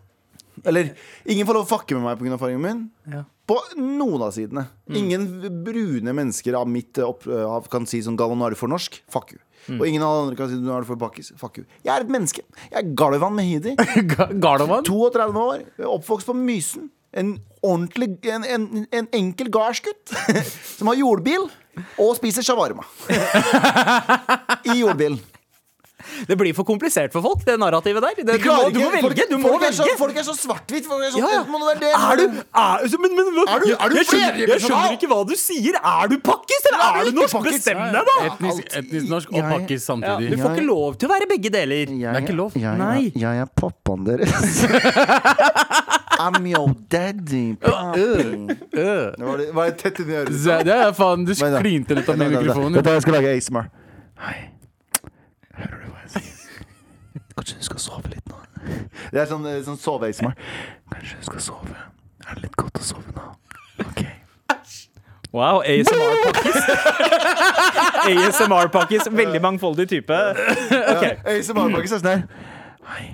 [0.66, 0.92] Eller
[1.26, 2.38] ingen får lov å fucke med meg pga.
[2.42, 2.84] fargen min.
[3.12, 3.24] Ja.
[3.46, 4.66] På noen av sidene.
[4.90, 4.96] Mm.
[4.98, 5.26] Ingen
[5.66, 8.98] brune mennesker av mitt opphav kan si sånn Galvan, nå er du for norsk.
[9.14, 9.42] Fuck you.
[9.68, 9.80] Mm.
[9.80, 11.32] Og ingen av de andre kan si nå er du for pakkis.
[11.38, 11.66] Fuck you.
[11.86, 12.46] Jeg er et menneske.
[12.72, 13.76] Jeg er Galvan Mehidi.
[14.42, 14.86] Gardavan?
[14.86, 16.90] 32 år, oppvokst på Mysen.
[17.16, 20.12] En ordentlig En, en, en enkel gardsgutt
[20.78, 21.48] som har jordbil
[22.02, 22.84] og spiser shawarma.
[24.70, 25.22] I jordbilen.
[26.28, 28.14] Det blir for komplisert for folk, det narrativet der.
[28.18, 29.26] Det, du, må, du må velge!
[29.30, 29.98] Du må folk, er så, velge.
[30.00, 30.86] folk er så svart-hvitt.
[30.86, 31.44] er så- Ja,
[31.82, 32.26] det Er du,
[32.64, 35.20] er, så- men, men, hva- Er du- er du jeg, skjønner, jeg skjønner ikke hva
[35.28, 35.76] du sier.
[35.82, 37.36] Er du pakkis, eller er du norsk?
[37.46, 38.16] Bestem deg, da!
[38.30, 40.30] Etnisk, etnisk norsk og pakkis Ja, samtidig.
[40.32, 41.76] du får ikke lov til å være begge deler.
[41.86, 42.52] Jeg, Det er ikke lov.
[42.56, 43.12] Jeg, Nei.
[43.16, 44.66] jeg er pappaen deres.
[46.20, 47.58] I'm your daddy.
[47.62, 50.48] var, det, var det tett inni øret?
[50.66, 52.84] Er faen, Du klinte litt av mikrofonen.
[52.86, 53.68] Jeg skal lage ASMR.
[54.24, 54.36] Hei.
[55.56, 56.32] Hører du hva jeg sier?
[57.36, 58.40] Kanskje du skal sove litt nå?
[59.14, 60.36] Det er sånn, eh, sånn sove-ASMR.
[60.94, 61.76] Kanskje du skal sove.
[62.26, 63.26] Er det litt godt å sove nå?
[63.84, 64.06] Ok.
[65.36, 66.62] Wow, ASMR-pakkis.
[68.08, 70.20] ASMR-pakkis, Veldig mangfoldig type.
[70.96, 72.24] Ok, ASMR-pakkis er sånn her.
[72.94, 73.06] Hei.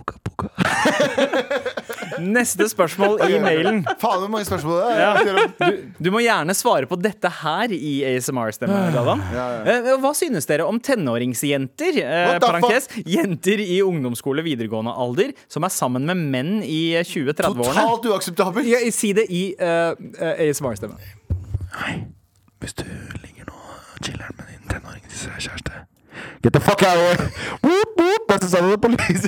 [0.00, 0.50] Oka boka.
[2.18, 3.82] Neste spørsmål i mailen.
[4.00, 5.00] Faen, hvor mange spørsmål det er.
[5.00, 5.10] Ja.
[5.60, 9.22] Du, du må gjerne svare på dette her i ASMR-stemme, Galvan.
[9.70, 15.72] Eh, Hva synes dere om tenåringsjenter, eh, parentes, jenter i ungdomsskole videregående alder, som er
[15.74, 17.74] sammen med menn i 20-30-årene?
[17.84, 18.66] Totalt uakseptabelt.
[18.70, 20.96] Ja, Si det i eh, eh, ASMR-stemme.
[21.78, 21.94] Hei,
[22.60, 22.84] hvis du
[23.22, 25.86] ligger nå og chiller'n med din tenåringskjæreste
[26.42, 27.30] Get the fuck out of here!
[27.62, 29.24] Woop, woop, that's the sound of the police.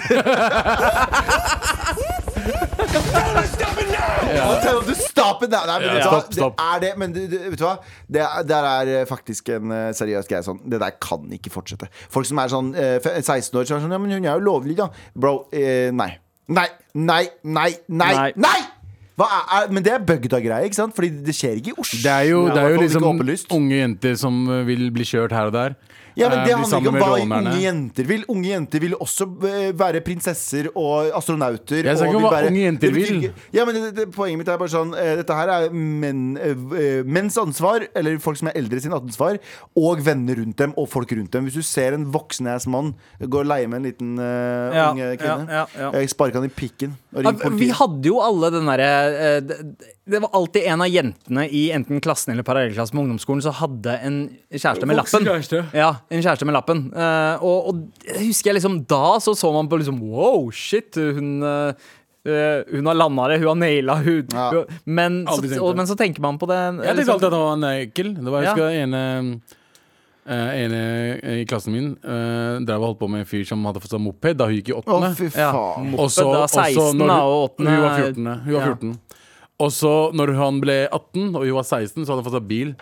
[6.33, 7.74] Du er det, men du, du, vet du hva?
[8.11, 10.61] Det er, der er eh, faktisk en eh, seriøs greie sånn.
[10.70, 11.88] Det der kan ikke fortsette.
[12.12, 14.37] Folk som er sånn eh, fe- 16 år, som er sånn Ja, men hun er
[14.38, 14.88] jo lovlig, da.
[15.14, 16.12] Bro, eh, nei.
[16.52, 18.31] Nei, nei, nei, nei, Nei.
[18.37, 18.59] nei!
[19.20, 20.94] Hva er, er, men det er bygda-greie, ikke sant?
[20.96, 21.98] Fordi det skjer ikke i Oslo.
[22.02, 23.50] Det er jo, det er i jo hvert fall ikke liksom åpenlyst.
[23.55, 25.76] unge jenter som eh, vil bli kjørt her og der.
[26.16, 28.25] Ja, men Eh, Det handler ikke om hva unge jenter vil.
[28.33, 31.85] Unge jenter vil også eh, være prinsesser og astronauter.
[31.88, 33.31] Jeg sa ikke hva unge jenter vil.
[33.55, 37.38] Ja, men det, det, Poenget mitt er bare sånn eh, Dette her er eh, menns
[37.40, 39.38] ansvar, eller folk som er eldre sin ansvar,
[39.79, 41.48] og venner rundt dem og folk rundt dem.
[41.48, 44.90] Hvis du ser en voksen ass mann gå og leie med en liten uh, Ja,
[44.92, 46.03] unge kvinne, ja, ja, ja.
[46.03, 47.59] jeg han i pikken og Ja, politiet.
[47.61, 48.90] vi hadde jo alle den derre
[49.27, 49.57] eh,
[50.09, 53.99] det- var alltid en av jentene i enten klassen eller parallellklassen med ungdomsskolen som hadde
[54.03, 54.17] en
[54.51, 55.25] kjæreste med lappen.
[55.25, 55.65] kjæreste.
[55.75, 56.93] Ja, en kjæreste med lappen.
[56.95, 57.75] Uh, og, og
[58.19, 61.73] husker jeg liksom da så så man på liksom Wow, shit, hun eh,
[62.27, 64.51] eh, hun har landa det, hun har naila hun, Ja.
[64.51, 67.38] hun men, så, og, men så tenker man på det Jeg tenkte liksom- alltid at
[67.38, 68.15] han var ekkel.
[68.15, 68.71] Det var, jeg Ja.
[68.87, 69.41] ene
[70.23, 70.73] Uh, en
[71.41, 73.99] i klassen min uh, drev og holdt på med en fyr som hadde fått seg
[74.05, 75.09] moped da hun gikk i åttende.
[75.11, 75.17] åttende.
[75.33, 75.51] fy Ja.
[75.83, 78.27] Moped, Og så- da og så 16 når da, og åttende- Hun var 14.
[78.45, 78.67] Hun var Ja.
[79.62, 79.66] 14.
[79.66, 82.46] Og så når han ble 18 og hun var 16, så hadde han fått seg
[82.51, 82.72] bil.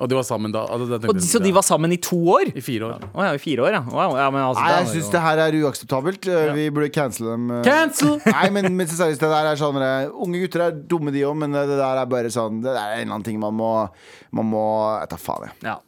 [0.00, 0.64] Og de var sammen da.
[0.66, 2.50] Altså, da tenkte og, jeg, Så de var sammen i to år?
[2.58, 3.04] I fire år.
[3.14, 3.82] Å ja, i fire år, ja.
[3.86, 6.28] Wow, ja men altså, Nei, da jeg var syns jo- det her er uakseptabelt.
[6.34, 7.46] Eh, Vi burde cancele dem.
[7.50, 7.62] eh.
[7.68, 8.16] Cancel!
[8.36, 11.36] Nei, men, men seriøst, det der er sånn eh, Unge gutter er dumme, de òg,
[11.38, 13.54] men det det der er bare sånn Det der er en eller annen ting man
[13.54, 13.70] må
[14.34, 14.64] Man må
[15.00, 15.70] Jeg tar faen, jeg.
[15.70, 15.78] ja.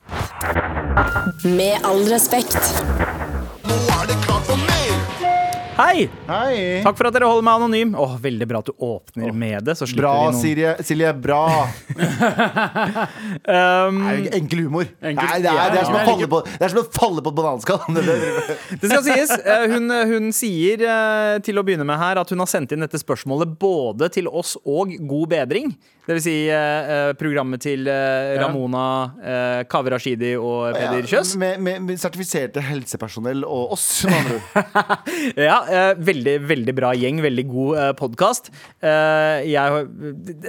[1.56, 2.56] Med all respekt.
[3.66, 4.75] Nå er det klart for mer!
[5.76, 6.06] Hei!
[6.24, 6.80] Hei!
[6.80, 7.90] Takk for at dere holder meg anonym.
[8.00, 9.74] Åh, Veldig bra at du åpner med det.
[9.76, 10.70] Så slipper Bra, vi noen Silje.
[10.88, 11.40] Silje, bra.
[13.44, 14.88] um, er enkel humor.
[15.04, 16.06] Enkel- Nei, det, er, det, er som å Ja.
[16.08, 17.82] falle på, det er som å falle på et bananskall.
[17.98, 18.16] Det det.
[18.80, 19.34] Det skal sies.
[19.36, 22.80] eh, Hun, hun sier eh, til å begynne med her at hun har sendt inn
[22.86, 25.74] dette spørsmålet både til oss og God bedring.
[26.06, 28.82] Det vil si eh, eh, programmet til eh, Ramona,
[29.18, 31.32] eh, Kaveh Rashidi og Peder Ja, Kjøs.
[31.40, 35.10] med, med, med sertifiserte helsepersonell og oss, med andre ord.
[35.48, 38.52] Ja, eh, veldig, veldig bra gjeng, veldig god eh, podkast.
[38.78, 39.50] Eh,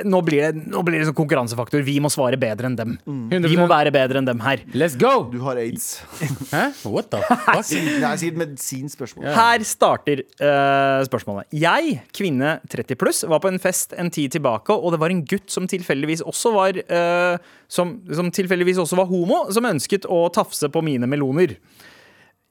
[0.05, 1.81] nå, blir det- nå blir det sånn konkurransefaktor.
[1.87, 2.93] Vi må svare bedre enn dem.
[3.07, 3.47] Mm.
[3.49, 4.61] Vi må være bedre enn dem her.
[4.77, 5.23] Let's go!
[5.31, 6.01] Du har aids.
[6.53, 6.67] Hæ?
[6.85, 7.65] What the fuck?
[7.65, 9.25] Det er sikkert medisinspørsmål.
[9.33, 11.49] Her starter eh, spørsmålet.
[11.57, 15.25] Jeg, kvinne 30 pluss, var på en fest en tid tilbake, og det var en
[15.25, 17.37] gutt som tilfeldigvis også var uh,
[17.71, 21.57] som, som tilfeldigvis også var homo, som ønsket å tafse på mine meloner.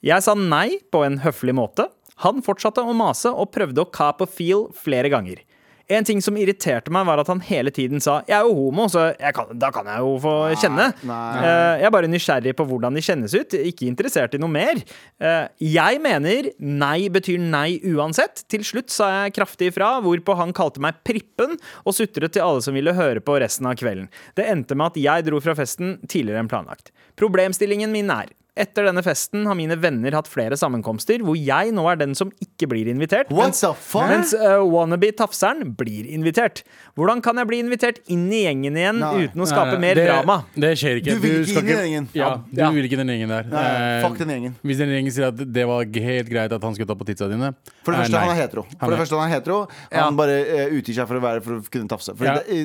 [0.05, 1.89] Jeg sa nei på en høflig måte.
[2.25, 5.43] Han fortsatte å mase og prøvde å cap og feel flere ganger.
[5.87, 8.89] En ting som irriterte meg, var at han hele tiden sa 'jeg er jo homo,
[8.91, 10.93] så kan, da kan jeg jo få kjenne'.
[11.07, 14.83] Eh, jeg er bare nysgjerrig på hvordan de kjennes ut, ikke interessert i noe mer.
[15.23, 18.43] Uh, jeg mener nei betyr nei uansett.
[18.49, 22.63] Til slutt sa jeg kraftig ifra, hvorpå han kalte meg prippen og sutret til alle
[22.63, 24.09] som ville høre på resten av kvelden.
[24.35, 26.91] Det endte med at jeg dro fra festen tidligere enn planlagt.
[27.17, 31.85] Problemstillingen min er etter denne festen har mine venner hatt flere sammenkomster hvor jeg nå
[31.91, 33.29] er den som ikke blir invitert.
[33.31, 34.09] What mens- the fuck?
[34.09, 36.63] Mens uh, wannabe-tafseren blir invitert.
[36.97, 39.27] Hvordan kan jeg bli invitert inn i gjengen igjen Nei.
[39.27, 40.39] uten å skape Nei, mer det, drama?
[40.57, 41.17] Det skjer ikke.
[41.17, 42.09] Du vil ikke skal inn i den gjengen.
[42.17, 42.71] Ja, du ja.
[42.73, 43.51] vil ikke den gjengen der.
[43.53, 44.55] Nei, Eh, fuck den gjengen.
[44.65, 47.29] Hvis den gjengen sier at det var helt greit at han skulle ta på titsa
[47.31, 47.53] dine
[47.85, 48.65] For det eh, første, han er hetero.
[48.71, 49.59] For Han det første, han er hetero
[49.93, 50.07] Ja.
[50.17, 52.15] Bare uh, utgir seg for å være for å kunne tafse.
[52.25, 52.39] Ja.
[52.41, 52.63] det,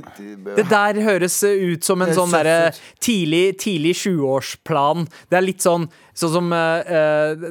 [0.61, 2.71] Det der høres uh, ut som en sånn derre
[3.03, 5.07] tidlig, tidlig 20-årsplan.
[5.29, 5.80] Det er litt sånn
[6.17, 7.45] Sånn som uh,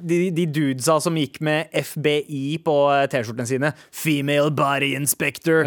[0.00, 3.72] de, de dudesa som gikk med FBI på uh, T-skjortene sine.
[3.94, 5.66] Female body inspector.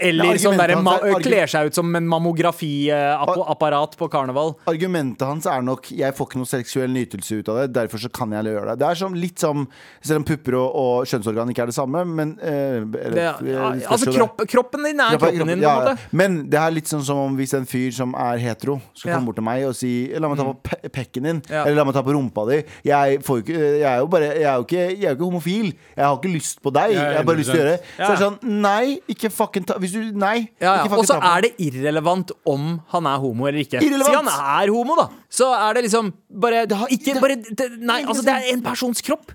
[0.00, 4.54] Eller sånn derre er- kler seg ut som en mammografiapparat på karneval.
[4.70, 8.10] Argumentet hans er nok Jeg får ikke noe seksuell nytelse ut av det, derfor så
[8.12, 8.78] kan jeg gjøre det.
[8.82, 9.66] Det er som, litt som
[10.02, 13.70] Selv om pupper og, og kjønnsorgan ikke er det samme, men eh, eller, Det, ja,
[13.90, 15.98] altså, kropp, kroppen din er Kroppen- kroppen din, ja, måte.
[16.12, 19.26] Men det er litt sånn som om hvis en fyr som er hetero, skal komme
[19.30, 21.94] bort til meg og si La meg ta på pe pekken din, eller la meg
[21.94, 22.62] ta på rumpa di.
[22.88, 25.68] Jeg, får jeg er jo bare Jeg er jo ikke, jeg er jo ikke homofil.
[25.96, 26.92] Jeg har ikke lyst på deg.
[26.94, 27.80] Jeg har bare lyst til å gjøre det.
[27.98, 30.36] Så det er sånn Nei, ikke fucking ta Hvis du Nei.
[30.60, 30.86] Ja, ja.
[30.98, 33.80] Og så er det irrelevant om han er homo eller ikke.
[33.82, 34.12] Irrelevant!
[34.12, 35.08] Si han er homo, da.
[35.32, 38.62] Så er det liksom bare har- Ikke det- bare det, Nei, altså, det er en
[38.62, 39.32] persons kropp.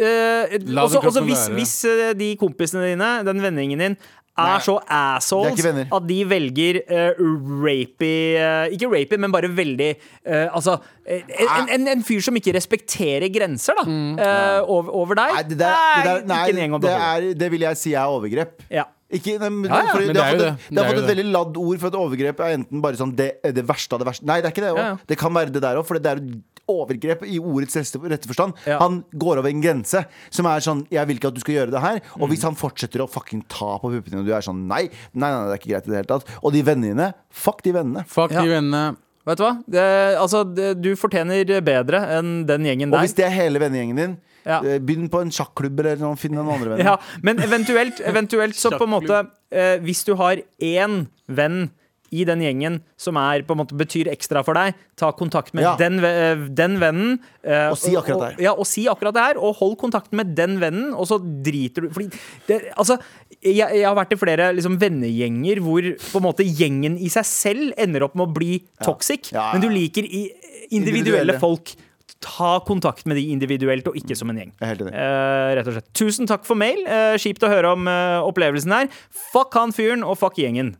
[0.00, 3.96] Eh, også, også hvis, hvis eh, de kompisene dine, den vennegjengen din,
[4.38, 7.18] er Nei, så det er assholes at de velger uh,
[7.64, 12.38] rapey uh, Ikke rapey, men bare veldig uh, Altså eh, en, en, en fyr som
[12.38, 13.84] ikke respekterer grenser, da.
[13.84, 15.34] eh, over, over deg.
[15.34, 17.92] Nei, det, der, det, der, nei, ikke en gjeng det, er, det vil jeg si
[17.98, 18.62] er overgrep.
[18.70, 18.86] Ja.
[19.10, 20.74] Ikke, nei, men, Ja, ja, men det har er jo fått, et, det.
[20.76, 23.30] det har fått et veldig ladd ord for at overgrep er enten bare sånn det,
[23.56, 24.26] det verste av det verste.
[24.30, 24.70] Nei, det er ikke det.
[24.76, 24.96] Ja, ja.
[25.10, 26.38] Det kan være det der òg, for det er jo
[26.70, 28.54] overgrep i ordets rette, forstand.
[28.70, 28.76] Ja.
[28.78, 31.74] Han går over en grense som er sånn Jeg vil ikke at du skal gjøre
[31.74, 31.98] det her.
[32.20, 34.84] Og hvis han fortsetter å fucking ta på puppene dine, og du er sånn nei,
[35.12, 36.30] nei, nei, det er ikke greit i det hele tatt.
[36.44, 38.06] Og de vennene dine, fuck de vennene.
[38.06, 38.44] Fuck Ja.
[38.46, 38.84] de vennene.
[39.26, 39.52] Vet du hva?
[39.68, 39.82] Det,
[40.16, 43.02] altså, det, du fortjener bedre enn den gjengen der.
[43.02, 44.14] Og hvis det er hele vennegjengen din,
[44.50, 44.60] Ja.
[44.66, 46.84] eh, begynn på en sjakklubb eller noe, finn noen andre venner.
[46.92, 51.70] Ja, men eventuelt, eventuelt så på en måte eh, Hvis du har én venn
[52.10, 55.62] i den gjengen som er, på en måte, betyr ekstra for deg, ta kontakt med
[55.62, 55.76] Ja.
[55.78, 57.20] den, eh, den vennen.
[57.46, 58.42] eh, Og si akkurat det her.
[58.48, 61.82] Ja, og si akkurat det her, og hold kontakten med den vennen, og så driter
[61.86, 62.08] du Fordi
[62.48, 62.96] det, altså,
[63.40, 67.24] jeg, jeg har vært i flere liksom, vennegjenger hvor på en måte gjengen i seg
[67.30, 70.32] selv ender opp med å bli toxic, Ja, ja, men du liker i,
[70.72, 71.38] individuelle Individuelle.
[71.38, 71.76] folk.
[72.20, 74.52] Ta kontakt med de individuelt, og ikke som en gjeng.
[74.60, 74.92] Jeg helt enig.
[74.92, 75.90] Eh, rett og slett.
[75.96, 76.82] Tusen takk for mail.
[76.84, 78.90] Uh, kjipt å høre om uh, opplevelsen her.
[79.32, 80.74] Fuck han fyren, og fuck gjengen.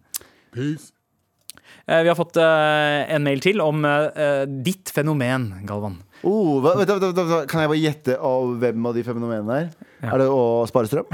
[0.52, 0.92] Peace.
[1.86, 3.84] vi har fått en mail til om
[4.66, 5.96] ditt fenomen, Galvan.
[6.26, 9.70] Oh, hva, vent, vent, kan jeg bare gjette av hvem av de fenomenene er?
[10.00, 11.06] Er det å spare strøm?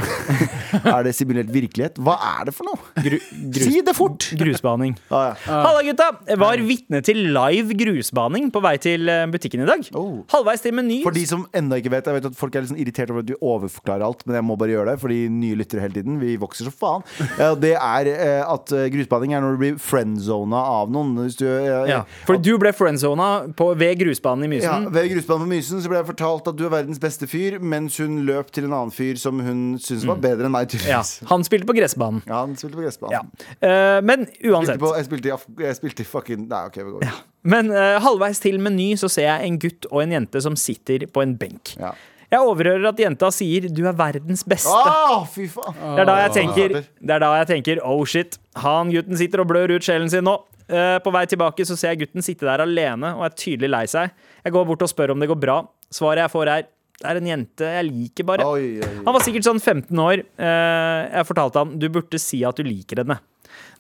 [0.95, 1.97] er det simulert virkelighet?
[2.03, 2.79] Hva er det for noe?
[3.03, 3.17] Gru,
[3.57, 4.29] Si det fort!
[4.39, 4.95] Grusbaning.
[5.17, 5.59] Ah, ja.
[5.65, 6.07] Halla, gutta!
[6.39, 9.85] Var vitne til live grusbaning på vei til eh, butikken i dag.
[9.97, 10.19] Oh.
[10.33, 10.99] Halvveis til Meny.
[11.05, 13.23] For de som enda ikke vet Jeg vet at folk er litt sånn irritert over
[13.25, 16.19] at du overforklarer alt, men jeg må bare gjøre det, fordi nye lyttere hele tiden.
[16.21, 17.07] Vi vokser så faen.
[17.65, 21.15] Det er eh, at eh, grusbaning er når du blir friendzona av noen.
[21.25, 22.01] Hvis du, ja, ja.
[22.29, 24.91] For du ble friendzona på- ved grusbanen i Ja, Mysen.
[24.95, 27.97] ved grusbanen på Mysen så ble jeg fortalt at du er verdens beste fyr, mens
[28.03, 30.87] hun løp til en annen fyr som hun syntes var bedre enn meg, Mm.
[30.89, 31.03] Ja.
[31.31, 32.23] Han spilte på gressbanen.
[32.27, 32.89] Ja, han spilte på Ja.
[32.91, 33.31] gressbanen.
[33.61, 34.79] Eh, men Spilte uansett.
[34.83, 37.13] på, jeg, spilte i, jeg spilte i fucking Nei, OK, vi går.
[37.47, 41.07] Men uh, halvveis til Meny så ser jeg en gutt og en jente som sitter
[41.07, 41.77] på en benk.
[41.79, 41.93] Ja.
[42.27, 44.67] Jeg overhører at jenta sier 'du er verdens beste'.
[44.75, 45.75] Ah, fy faen!
[45.95, 49.41] Det er da jeg tenker, det er da jeg tenker oh shit, han gutten sitter
[49.45, 50.35] og blør ut sjelen sin nå.
[50.69, 53.85] Uh, på vei tilbake så ser jeg gutten sitte der alene og er tydelig lei
[53.87, 54.11] seg.
[54.45, 55.61] Jeg går bort og spør om det går bra.
[55.95, 56.67] Svaret jeg får er
[56.97, 58.47] det er en jente jeg liker bare.
[58.49, 58.99] Oi, oi, oi.
[59.05, 60.23] Han var sikkert sånn 15 år.
[60.41, 63.19] Eh, jeg fortalte han du burde si at du liker henne.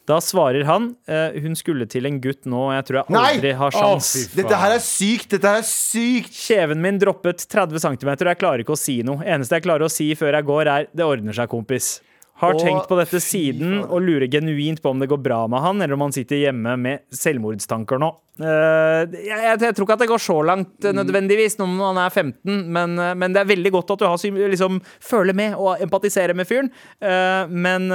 [0.06, 3.30] Da svarer han eh, hun skulle til en gutt nå, og jeg tror jeg Nei!
[3.34, 4.10] aldri har sjans.
[4.14, 4.36] Å.
[4.38, 5.32] Dette her er sykt!
[5.34, 6.36] Dette her er sykt!
[6.46, 9.24] Kjeven min droppet 30 cm, og jeg klarer ikke å si noe.
[9.26, 11.96] Eneste jeg klarer å si før jeg går, er 'det ordner seg, kompis'.
[12.36, 15.62] Har og, tenkt på dette siden og lurer genuint på om det går bra med
[15.64, 18.10] han, eller om han sitter hjemme med selvmordstanker nå.
[18.36, 22.00] Uh, jeg, jeg, jeg tror ikke at det går så langt eh, nødvendigvis når han
[22.02, 25.56] er 15, men, eh, men det er veldig godt at du har liksom, føler med
[25.56, 26.68] og empatiserer med fyren.
[27.00, 27.88] Uh, men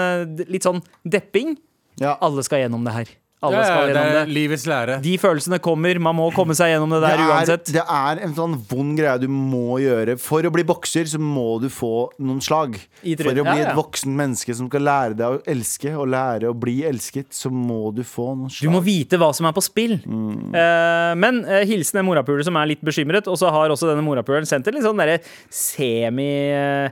[0.49, 1.53] litt sånn depping.
[2.01, 2.15] Ja.
[2.25, 3.13] Alle skal gjennom det her.
[3.41, 4.33] Alle Ja, skal ja, det gjennom er det.
[4.35, 4.95] livets lære.
[5.01, 5.97] De følelsene kommer.
[5.97, 7.71] Man må komme seg gjennom det Det der er, uansett.
[7.73, 10.13] det er en sånn vond greie du må gjøre.
[10.21, 12.77] For å bli bokser så må du få noen slag.
[13.01, 13.71] For å bli Ja, ja.
[13.71, 17.49] et voksen menneske som skal lære deg å elske og lære å bli elsket, så
[17.49, 18.69] må du få noen slag.
[18.69, 19.97] Du må vite hva som er på spill.
[20.05, 20.53] Mm.
[20.53, 24.05] Uh, men uh, hilsen en morapuler som er litt bekymret, og så har også denne
[24.05, 25.17] morapuleren sendt en litt sånn derre
[25.49, 26.91] semi eh,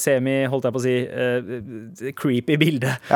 [0.00, 2.94] Semi, holdt jeg på å si, eh, creepy bilde.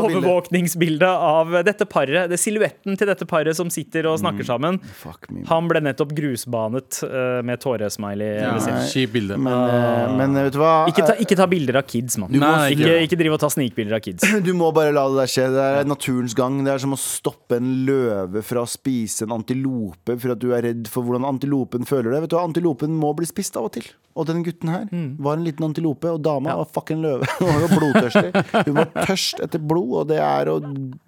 [0.00, 2.28] Overvåkningsbilde av dette paret.
[2.30, 4.22] Det silhuetten til dette paret som sitter og Mm.
[4.24, 4.78] snakker sammen.
[5.00, 5.42] Fuck me.
[5.48, 8.40] Han ble nettopp grusbanet eh, med tåresmiley.
[8.40, 8.56] Ja.
[8.90, 9.38] Kjipt bilde.
[9.38, 10.86] Men, eh, men vet du hva?
[10.90, 12.30] Ikke ta, ikke ta bilder av kids, mann.
[12.30, 13.16] Ikke, ikke.
[13.20, 14.24] drive og ta snikbilder av kids.
[14.50, 15.46] Du må bare la det der skje.
[15.52, 16.62] Det er naturens gang.
[16.64, 20.52] Det er som å stoppe en løve fra å spise en antilope for at du
[20.56, 22.22] er redd for hvordan antilopen føler det.
[22.22, 22.44] Vet du hva?
[22.48, 23.84] Antilopen må bli spist av og til.
[24.16, 24.88] Og den gutten her
[25.22, 27.26] var en liten antilope, og dama var fucking løve.
[27.40, 28.30] Hun var jo blodtørstig.
[28.68, 30.56] Hun var tørst etter blod, og det er å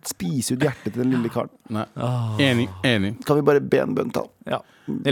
[0.09, 1.51] spise ut hjertet til den lille karen.
[1.73, 1.87] Nei.
[2.43, 2.69] Enig.
[2.85, 3.15] Enig.
[3.27, 4.31] Kan vi bare be en bønn til ham?
[4.51, 4.61] Ja.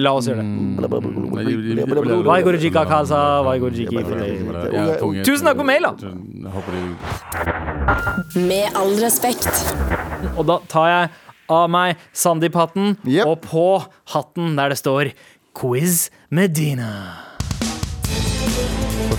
[0.03, 0.47] La oss gjøre det.
[0.51, 2.25] Mm.
[2.27, 4.03] Vaigor jika kasa, vaigor jiki.
[5.23, 5.93] Tusen takk for mail, da.
[8.35, 9.49] Med all respekt.
[10.37, 11.11] Og da tar jeg
[11.51, 13.27] av meg Sandeep-hatten Yep.
[13.27, 13.64] og på
[14.14, 15.12] hatten der det står
[15.57, 16.91] Quiz Medina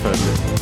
[0.01, 0.61] selvfølgelig.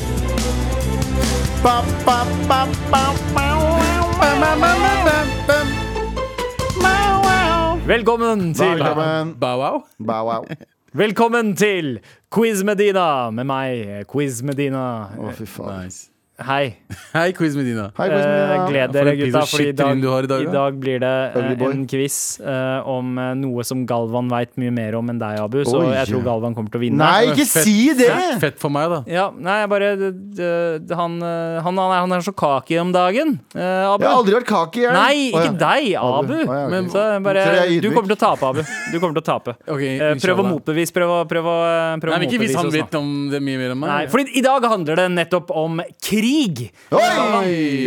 [7.87, 9.35] Velkommen til Velkommen.
[9.39, 9.59] Bow
[10.23, 10.45] Wow.
[10.93, 11.99] Velkommen til
[12.35, 14.85] Quiz Medina med meg, Quiz Medina.
[15.17, 15.85] Å, fy faen.
[15.85, 16.08] Nice.
[16.39, 16.77] Hei.
[17.11, 17.89] Hei, Quiz Medina.
[17.97, 18.55] Hei, Quiz Medina.
[18.63, 21.01] Uh, gled dere, gutta, for i dag, tryne du har i dag, i dag blir
[21.03, 25.35] det uh, en quiz uh, om noe som Galvan veit mye mer om enn deg,
[25.43, 25.57] Abu.
[25.67, 25.89] Så Oi.
[25.97, 27.01] jeg tror Galvan kommer til å vinne.
[27.01, 28.07] Nei, ikke Fett- si det!
[28.07, 28.99] Fett, fett for meg, da.
[29.11, 32.95] Ja, nei, jeg bare det, det, han, han, han, er, han er så kaki om
[32.95, 33.35] dagen.
[33.59, 34.05] eh, Abu.
[34.05, 34.85] Jeg har aldri vært kaki.
[34.85, 34.95] jeg.
[34.95, 35.59] Nei, ikke ikke ja.
[35.65, 36.15] deg, Abu.
[36.21, 36.33] Abu.
[36.39, 36.71] Å, ja, okay.
[36.77, 38.63] Men så bare, Så du kommer til å tape, Abu.
[38.63, 39.57] Du kommer til å tape.
[39.75, 40.93] Ok, Eh, prøv å motbevise.
[40.95, 41.57] Prøv å, prøv å,
[41.99, 43.91] prøv å Nei, men Ikke hvis han vet om det mye mer enn meg.
[43.91, 46.28] Nei, fordi I dag handler det nettopp om krig.
[46.29, 47.01] Oi!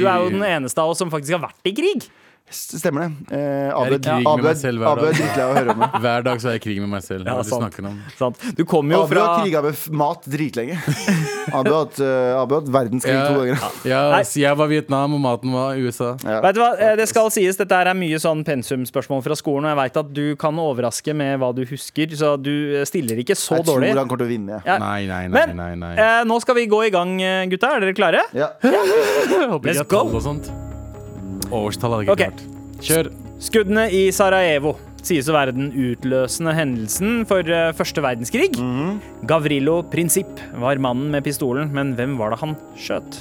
[0.01, 2.09] Du er jo den eneste av oss som faktisk har vært i krig.
[2.53, 3.33] Stemmer det.
[3.33, 5.15] Eh, Jeg er i Abed krig med meg selv hver Abed dag.
[5.19, 5.89] drittlei av å høre om det.
[6.03, 7.27] Hver dag så er jeg i krig med meg selv.
[7.27, 7.79] Ja, sant.
[8.19, 8.43] Sant?
[8.59, 10.79] Du kommer jo Abu fra har kriga med mat dritlenge.
[11.59, 13.67] Abu har hatt, uh, verdenskrig verdenskrig to ganger.
[13.89, 16.13] Ja, jeg var Vietnam, og maten var USA.
[16.23, 19.73] Vet du hva, eh, Det skal sies, dette er mye sånn pensumspørsmål fra skolen, og
[19.75, 23.37] jeg veit at du kan overraske med hva du husker, så du eh, stiller ikke
[23.39, 24.59] så Jeg tror han kommer til å vinne.
[24.59, 24.67] jeg.
[24.67, 24.79] Ja.
[24.83, 25.47] Nei, nei, nei.
[25.47, 25.95] Men nei, nei.
[25.97, 27.17] eh, nå skal vi gå i gang,
[27.53, 27.77] gutta.
[27.77, 28.27] Er dere klare?
[28.37, 28.53] Ja.
[28.63, 30.72] Jeg let's go.
[31.53, 31.67] Tall.
[31.69, 32.25] Årstall hadde ikke Ok.
[32.25, 32.43] klart.
[32.83, 33.13] Kjør.
[33.43, 38.53] Skuddene i Sarajevo sies å være den utløsende hendelsen for eh, første verdenskrig.
[38.59, 39.01] Mhm.
[39.27, 43.19] Gavrilo Prinsipp var mannen med pistolen, men hvem var det han skjøt?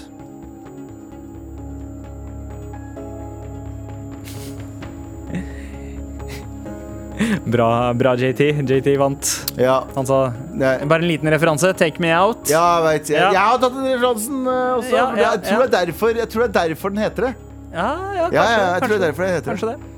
[7.45, 8.39] Bra, bra JT.
[8.65, 9.29] JT vant.
[9.59, 9.83] Ja.
[9.95, 11.73] Han sa bare en liten referanse.
[11.77, 12.49] Take me out.
[12.49, 13.09] Ja, jeg vet.
[13.13, 13.31] Jeg, Ja.
[13.31, 14.95] jeg har tatt den referansen eh, også.
[14.95, 15.67] Ja, ja, jeg, tror ja.
[15.67, 17.33] det er derfor, jeg tror det er derfor den heter det.
[17.71, 19.51] Ja, ja, kanskje, Ja, ja, jeg tror det er derfor det heter.
[19.51, 19.91] Kanskje det.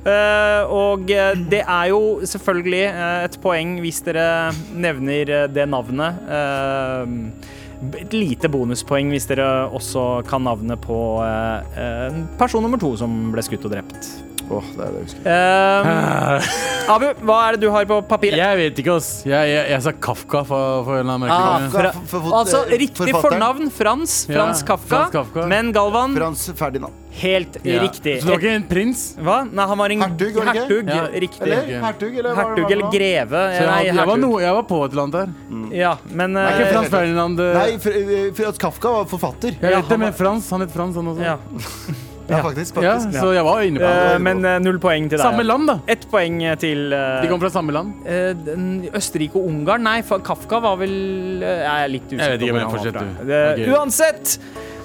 [0.00, 6.22] Uh, og eh, det er jo selvfølgelig eh, et poeng hvis dere nevner det navnet.
[6.24, 13.28] Uh, et lite bonuspoeng hvis dere også kan navnet på uh, person nummer to som
[13.34, 14.08] ble skutt og drept.
[14.50, 15.26] Åh, det er det jeg husker.
[15.30, 18.34] Eh, Abu, hva er det du har på papiret?
[18.40, 19.10] Jeg vet ikke, ass.
[19.28, 21.70] Jeg, jeg, jeg sa Kafka for, for en eller annen merkelig Ah, grunn.
[21.70, 23.22] fra- For- for- for- altså, eh, riktig forfatteren.
[23.38, 23.70] fornavn.
[23.70, 24.16] Frans.
[24.26, 24.88] Frans Ja, Kafka.
[24.90, 25.46] Frans Kafka.
[25.52, 26.96] Men Galvan, Frans Ferdinand.
[27.20, 27.80] helt Ja.
[27.82, 28.16] riktig.
[28.22, 29.04] Så det var ikke en prins?
[29.22, 29.38] Hva?
[29.52, 30.66] Nei, han var en Hertug, var det ikke?
[30.66, 30.90] hertug.
[30.94, 31.06] Ja.
[31.26, 31.42] Riktig.
[31.46, 33.30] Eller hertug, eller hva Hertug eller greve.
[33.30, 34.20] Så jeg, Nei, hadde- jeg, var hertug.
[34.26, 35.76] noe, jeg var på et eller annet der.
[35.76, 39.50] Ja, men Er eh, ikke Frans Ferdinand eh, Nei, Fr- eh, Frans Kafka var forfatter.
[39.54, 40.50] Jeg Ja, vet det, han men Frans.
[40.50, 41.22] Han het Frans, han også.
[41.22, 41.36] ja.
[42.30, 42.76] Ja, faktisk.
[42.82, 43.18] Ja, faktisk.
[43.20, 44.20] så jeg var inne på Eh, det.
[44.22, 45.24] Men eh, null poeng til deg.
[45.26, 45.78] Samme land, da.
[45.90, 47.94] Ett poeng til eh, De kom fra samme land.
[48.06, 49.82] eh, den- Østerrike og Ungarn.
[49.82, 52.24] Nei, Kafka var vel eh, Jeg er litt usikker.
[52.24, 53.26] Jeg vet ikke, på men fortsett, du.
[53.26, 53.74] Det- Ok.
[53.76, 54.38] Uansett!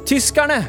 [0.06, 0.64] Tyskerne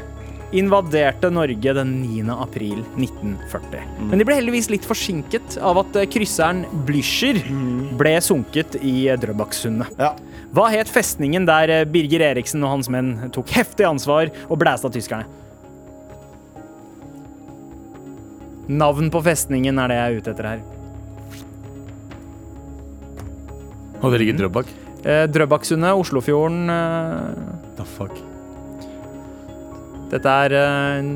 [0.52, 2.30] invaderte Norge den 9.
[2.40, 3.80] april 1940.
[3.98, 4.10] Mm.
[4.10, 7.40] Men de ble heldigvis litt forsinket av at eh, krysseren Blücher
[7.98, 9.90] ble sunket i eh, Drøbaksundet.
[9.98, 10.12] Ja.
[10.54, 14.88] Hva het festningen der eh, Birger Eriksen og hans menn tok heftig ansvar og blæsta
[14.94, 15.26] tyskerne?
[18.68, 20.64] Navn på festningen er det jeg er ute etter her.
[24.02, 24.70] Og det ligger i Drøbak.
[25.06, 27.42] Eh, Drøbaksundet, Oslofjorden eh,
[27.78, 28.14] The fuck.
[30.10, 31.12] Dette er eh,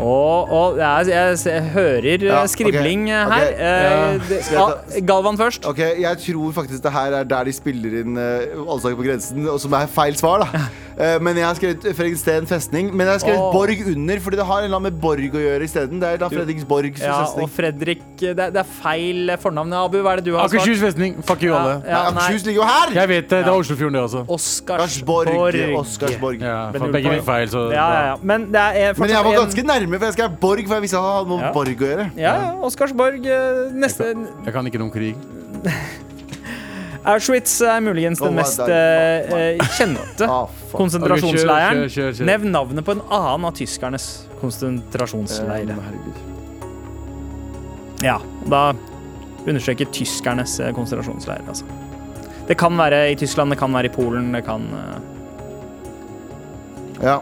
[0.00, 3.48] og, og jeg, jeg, jeg hører eh, Ja, skribling okay, ok, her.
[3.50, 4.12] Eh, ja.
[4.30, 5.66] det, Skal ah, Galvan først.
[5.66, 9.44] Ok, Jeg tror faktisk det her er der de spiller inn uh, Allsang på grensen,
[9.48, 10.46] og som er feil svar.
[10.46, 10.68] da Eh,
[11.20, 12.90] Men jeg har skrevet Fredriksten festning.
[12.92, 13.52] Men jeg har skrevet oh.
[13.54, 16.00] Borg under, fordi det har en med Borg å gjøre isteden.
[16.02, 17.44] Det er da Fredriksborg Ja, festning.
[17.46, 19.72] og Fredrik Det, er- det er feil fornavn.
[19.80, 20.60] Abu, hva er det du har svart?
[20.60, 21.16] Akershus festning.
[21.24, 21.78] Fuck you, alle.
[21.86, 22.22] Ja, Nei, nei.
[22.26, 22.92] Akershus ligger jo her!
[23.00, 23.40] Jeg vet det.
[23.44, 24.24] Det er Oslofjorden, det også.
[24.28, 25.28] Oscarsborg.
[25.28, 25.78] Oscarsborg.
[25.80, 26.40] Oscarsborg.
[26.40, 27.24] Ja, begge poeng.
[27.24, 28.16] feil, så Ja, ja, ja.
[28.22, 30.82] Men det er Men jeg var en- ganske nærme, for jeg skrev Borg, for jeg
[30.82, 31.52] visste at han hadde noe med Ja.
[31.52, 32.10] Borg å gjøre.
[32.16, 33.26] Ja, ja, Oscarsborg.
[33.26, 35.16] eh, Neste Jeg kan ikke noe om krig.
[37.04, 41.86] Auschwitz er muligens den mest eh, eh, kjente Ah, konsentrasjonsleiren.
[42.28, 44.08] Nevn navnet på en annen av tyskernes
[44.42, 45.76] konsentrasjonsleire.
[45.76, 46.20] Eh.
[48.04, 48.18] Ja,
[48.52, 48.74] da
[49.46, 51.44] understreker tyskernes konsentrasjonsleire.
[51.48, 51.64] Altså.
[52.48, 54.66] Det kan være i Tyskland, det kan være i Polen, det kan.
[57.00, 57.20] Ja.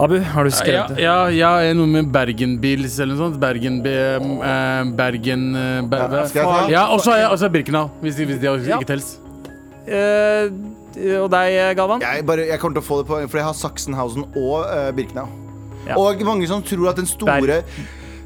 [0.00, 1.02] Abu, har du skrevet det?
[1.04, 3.40] ja, ja, noe med Bergen-Bils eller noe sånt.
[3.42, 6.66] Bergen eh, Bergen eh, Ber Ja?
[6.72, 8.78] Ja, og så er Birkenau, hvis, de- hvis de Ja.
[8.78, 9.18] ikke tels.
[9.86, 10.48] Eh,
[11.20, 12.00] og deg, Galvan?
[12.02, 14.90] Jeg, bare, jeg kommer til å få det på For jeg har Sachsenhausen og uh,
[14.96, 15.28] Birkenau.
[15.86, 15.96] Ja.
[15.96, 17.62] Og mange som tror at den store er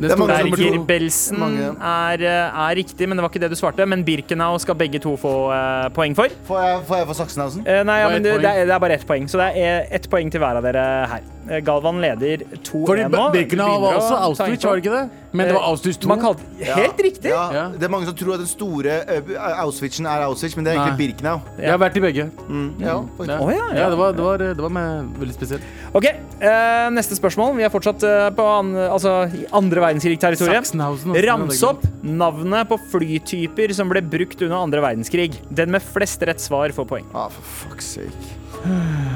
[0.01, 3.87] Berger-Belsen er, eh, er riktig, men det var ikke det du svarte.
[3.87, 6.33] Men Birkenau skal begge to få uh, poeng for.
[6.49, 7.63] Får jeg, får jeg for Sachsenhausen?
[7.69, 9.87] Uh, nei, ja, men det, det, er, det er bare ett poeng, så det er
[9.95, 11.34] ett poeng til hver av dere her.
[11.49, 13.25] Eh, Galvan leder 2-1 Fordi nå.
[13.35, 15.25] Birkenau var også Auschwitz, var det ikke det?
[15.35, 16.09] Men det var Auschwitz 2.
[16.09, 17.31] Man kalte, helt riktig!
[17.33, 17.65] Ja, Ja.
[17.75, 19.33] Det er mange som tror at den store uh,
[19.65, 20.85] Auschwitzen er Auschwitz, men det er Nei.
[20.87, 21.41] egentlig Birkenau.
[21.59, 22.29] Jeg har vært i begge.
[22.49, 22.97] Mm, ja.
[23.19, 23.67] Ja, ja, ja.
[23.83, 24.79] ja det, var, det, var, det var
[25.21, 25.67] veldig spesielt.
[25.93, 27.57] Ok, uh, Neste spørsmål.
[27.59, 29.17] Vi er fortsatt uh, på an, altså,
[29.53, 30.73] andre verdenskrig-territoriet.
[31.29, 35.33] Rams opp navnet på flytyper som ble brukt under andre verdenskrig.
[35.51, 37.11] Den med flest rett svar får poeng.
[37.13, 38.33] Ah, for fuck's sake.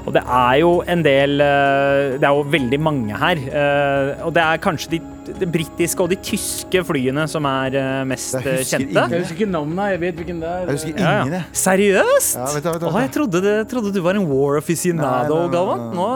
[0.00, 3.36] Og det er jo en del eh, Det er jo veldig mange her.
[3.36, 5.00] eh, Og det er kanskje de,
[5.42, 8.88] de britiske og de tyske flyene som er eh, mest Jeg kjente.
[8.94, 9.12] ingen.
[9.12, 9.90] Jeg husker ikke navnet.
[9.92, 10.62] Jeg vet hvilken det er.
[10.64, 11.42] Jeg husker ingen, ja.
[11.42, 11.42] ja.
[11.52, 12.38] Seriøst?
[12.40, 12.88] Ja, vet du, vet du, vet du.
[12.88, 15.84] Å, jeg trodde, det, trodde du var en war nei, Galvan.
[15.94, 16.08] Nå,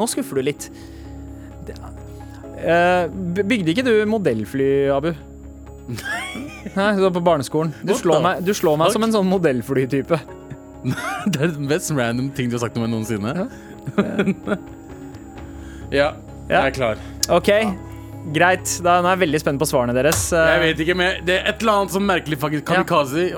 [0.00, 0.70] nå skuffer du litt.
[1.68, 1.76] Det-
[2.64, 3.04] eh,
[3.44, 5.12] bygde ikke du modellfly, Abu?
[5.84, 7.74] Nei, du var på barneskolen.
[7.84, 10.18] Du slår, meg, du slår meg som en sånn modellflytype.
[11.32, 13.48] Det er den mest random ting du har sagt om meg noensinne.
[15.94, 16.10] ja,
[16.48, 16.96] jeg er klar.
[17.32, 17.48] OK,
[18.34, 18.68] greit.
[18.84, 20.20] Da nå er jeg veldig spent på svarene deres.
[20.36, 23.34] Eh, Jeg vet ikke, men det er et eller annet som merkelig faktisk Kamikaze Ja.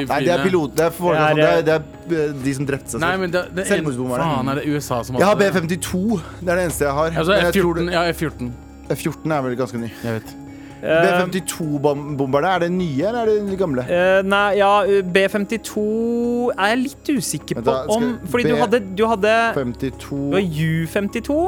[0.00, 0.74] de Nei, det er pilot.
[0.76, 1.62] Det er, Det er, det er,
[2.10, 3.20] det er eh, de som drepte seg selv.
[3.24, 4.28] men det, det er en, Selvmordsbomberne.
[4.34, 5.36] Faen, er det USA som Jeg har?
[5.40, 5.92] B52.
[6.40, 7.08] Det er det eneste jeg har.
[7.16, 7.92] Altså Men jeg tror F-14.
[7.96, 8.52] Ja, F-14.
[8.90, 9.90] F14 er vel ganske ny.
[10.04, 10.28] Jeg vet.
[10.82, 13.86] Eh, B52-bomberne, er det nye eller er det de gamle?
[13.88, 14.70] Uh, nei, ja,
[15.16, 15.86] B52
[16.56, 20.22] er jeg litt usikker på da, skal om Fordi du hadde, du hadde det 52
[20.36, 21.40] var U52,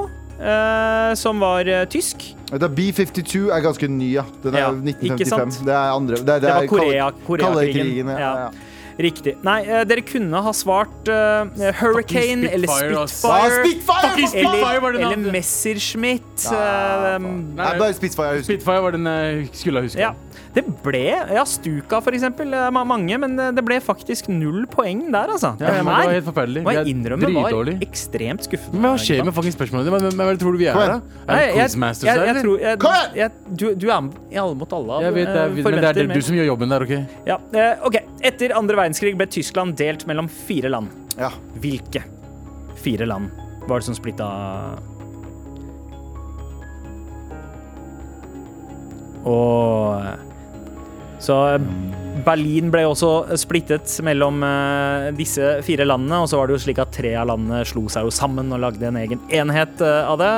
[0.42, 2.24] Uh, som var uh, tysk.
[2.50, 4.24] Vet B52 er ganske ny, ja.
[4.42, 5.12] Den er Ja, 1955.
[5.14, 5.58] ikke sant?
[5.68, 7.52] Det er andre Det, det, Det var er Korea, Koreakrigen.
[7.54, 8.32] Koreakrigen, ja.
[8.40, 8.71] Ja.
[8.98, 9.36] Riktig.
[9.44, 14.10] Nei, eh, dere kunne ha svart eh, Hurricane eller Spitfire, Spitfire, Ah, Spitfire.
[14.10, 15.32] Fucking Spitfire Eller, det eller navnet.
[15.32, 16.44] Messerschmitt.
[16.44, 17.30] Eh, faen.
[17.56, 18.28] Nei, Nei, bare Spitfire.
[18.34, 18.52] jeg husker.
[18.58, 19.98] Spitfire var den jeg skulle ha huska.
[20.00, 20.12] ja.
[20.52, 21.00] Det ble
[21.32, 22.52] Ja, Stuka, for eksempel.
[22.52, 25.54] eh, ma- Mange, men eh, det ble faktisk null poeng der, altså.
[25.58, 26.62] Ja, ja, men det var helt forferdelig.
[26.62, 28.74] må jeg Vi er innrømme var ekstremt skuffende.
[28.82, 29.96] Men hva skjer med fucking spørsmålene dine?
[30.02, 30.92] Hvem hvem er det tror du vi er, Kom da?
[30.92, 32.42] Er Nei, det jeg, quizmasters jeg, her, jeg eller?
[32.42, 33.16] tror jeg, Kom igjen!
[33.16, 35.00] jeg, du, du er i alle mot alle.
[35.06, 36.94] Jeg vet det, eh, men det er det du som gjør jobben der, OK?
[37.32, 37.96] Ja, eh, ok.
[38.22, 40.90] Etter andre verdenskrig ble Tyskland delt mellom fire land.
[41.18, 41.30] Ja.
[41.62, 42.04] Hvilke
[42.82, 43.30] fire land
[43.68, 44.26] var det som splitta
[49.22, 50.31] Og
[51.22, 51.36] Så
[52.26, 56.22] Berlin ble også splittet mellom eh, disse fire landene.
[56.22, 58.62] Og så var det jo slik at tre av landene slo seg jo sammen og
[58.62, 60.32] lagde en egen enhet eh, av det.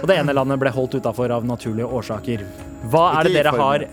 [0.00, 2.44] Og det ene landet ble holdt utafor av naturlige årsaker.
[2.92, 3.86] Hva er det dere har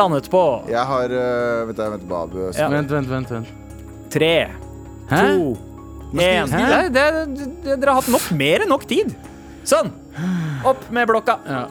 [0.00, 0.42] landet på?
[0.72, 2.38] Jeg har uh, Vent, jeg venter på Abu.
[2.48, 2.66] Ja.
[2.72, 3.34] Vent, vent, vent.
[3.36, 3.52] vent.
[4.12, 4.32] Tre,
[5.12, 5.20] Hæ?
[5.22, 5.52] to,
[6.18, 6.50] én.
[6.92, 9.14] Dere har hatt nok, mer enn nok tid.
[9.62, 9.92] Sånn.
[10.66, 11.38] Opp med blokka.
[11.46, 11.64] Ja.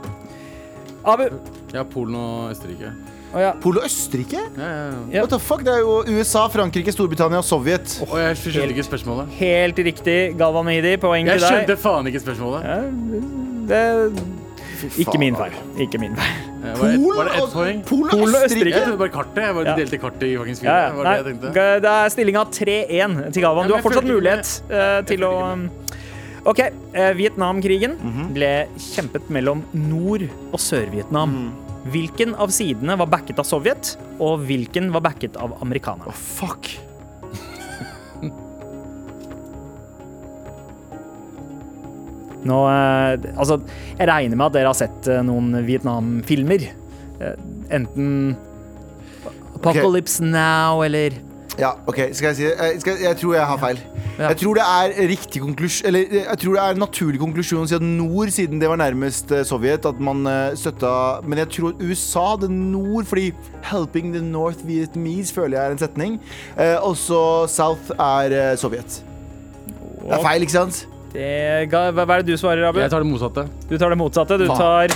[1.12, 1.28] Abu.
[1.74, 2.94] ja, Polen og Østerrike.
[3.32, 3.52] Å ja.
[3.64, 4.42] Polen og Østerrike?
[4.58, 4.98] Ja, ja, ja.
[5.16, 5.22] Ja.
[5.24, 5.62] What the fuck?
[5.64, 7.94] Det er jo USA, Frankrike, Storbritannia og Sovjet.
[8.10, 9.32] Oh, jeg skjønte ikke spørsmålet.
[9.40, 10.98] Helt riktig, Galvan Mehidi.
[11.00, 11.46] Poeng til deg.
[11.46, 12.68] Jeg skjønte faen ikke spørsmålet.
[12.68, 12.80] Ja,
[13.72, 13.82] det
[15.00, 15.54] Ikke min feil.
[15.86, 16.36] Ikke min feil.
[16.62, 17.82] Ja, var, et, var det ett poeng?
[17.88, 18.76] Polen og Østerrike?
[18.76, 19.42] Jeg trodde bare kartet.
[19.46, 19.76] Jeg bare Ja.
[19.80, 20.82] delte kartet i fuckings Ja, fire.
[20.82, 20.90] ja.
[20.90, 21.16] Det var Nei,
[21.56, 23.68] det det er stillinga 3-1 til Galvan.
[23.68, 25.34] Du har fortsatt mulighet uh, til å
[26.44, 26.60] OK.
[26.98, 28.34] Uh, Vietnamkrigen Mhm.
[28.34, 31.30] ble kjempet mellom Nord- og Sør-Vietnam.
[31.30, 31.71] Mm.
[31.82, 36.14] Hvilken av sidene var backet av Sovjet, og hvilken var backet av amerikanerne?
[36.14, 36.70] Fuck.
[42.50, 43.58] Nå, eh, altså,
[43.98, 46.62] jeg regner med at dere har sett eh, noen Vietnam-filmer.
[47.22, 47.36] Eh,
[47.74, 48.36] enten
[49.58, 51.18] Apocalypse Now eller
[51.60, 52.54] Ja, ok, skal jeg si det?
[52.60, 53.80] Jeg, skal, jeg tror jeg har feil.
[54.18, 54.28] Ja.
[54.30, 57.64] Jeg tror det er riktig konklusjon Eller eh, jeg tror det er en naturlig konklusjon
[57.66, 60.92] å si at nord, siden det var nærmest eh, Sovjet, at man eh, støtta
[61.26, 63.32] Men jeg tror USA hadde nord, fordi
[63.68, 66.20] 'helping the North Vietnamese' føler jeg er en setning.
[66.58, 67.22] Eh, og så
[67.52, 69.02] South er eh, Sovjet.
[70.02, 70.86] Det er feil, ikke sant?
[71.14, 72.80] det, ga- Hva hva er det du svarer, Abu?
[72.80, 73.48] Jeg tar det motsatte.
[73.70, 74.38] Du tar det motsatte.
[74.40, 74.94] Du tar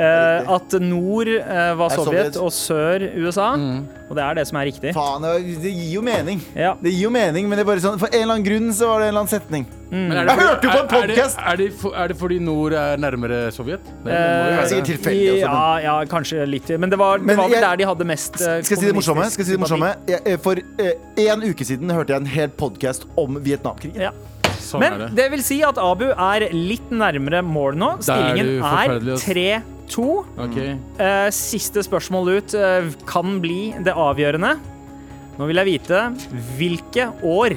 [0.00, 3.50] Eh, at nord eh, var Sovjet, Sovjet, og sør USA.
[3.60, 3.82] Mm.
[4.10, 4.92] Og det er det som er riktig.
[4.96, 5.26] Faen,
[5.62, 6.40] det gir jo mening.
[6.56, 6.72] Ja.
[6.80, 8.88] Det gir jo mening, Men det er bare sånn, for en eller annen grunn så
[8.90, 9.68] var det en eller annen setning.
[9.90, 10.12] Mm.
[10.14, 11.38] jeg hørte jo på en podkast!
[11.42, 13.86] Er, er, er, det fordi nord er nærmere Sovjet?
[14.04, 15.36] Det er eh, sikkert tilfeldig.
[15.42, 16.70] Ja, ja, kanskje litt.
[16.78, 18.98] Men det var, det var jeg, der de hadde mest eh, Skal jeg si det
[18.98, 19.30] morsomme?
[19.34, 19.94] Skal si det morsomme?
[20.10, 24.08] Jeg, eh, for én uh, uke siden hørte jeg en hel podkast om Vietnamkrigen.
[24.08, 24.14] Ja.
[24.60, 25.10] Sånn Men det.
[25.18, 27.92] det vil si at Abu er litt nærmere mål nå.
[28.06, 30.22] Stillingen er, er 3-2 to.
[30.40, 30.76] Okay.
[31.02, 34.54] Eh, siste spørsmål ut eh, kan bli det avgjørende.
[35.38, 36.04] Nå vil jeg vite
[36.58, 37.56] hvilke år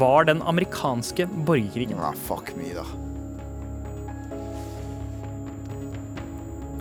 [0.00, 1.98] var den amerikanske borgerkrigen?
[2.00, 2.86] Nei, fuck me, da.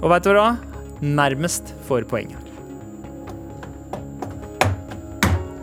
[0.03, 0.49] Og veit du hva?
[1.03, 2.49] Nærmest får poeng her.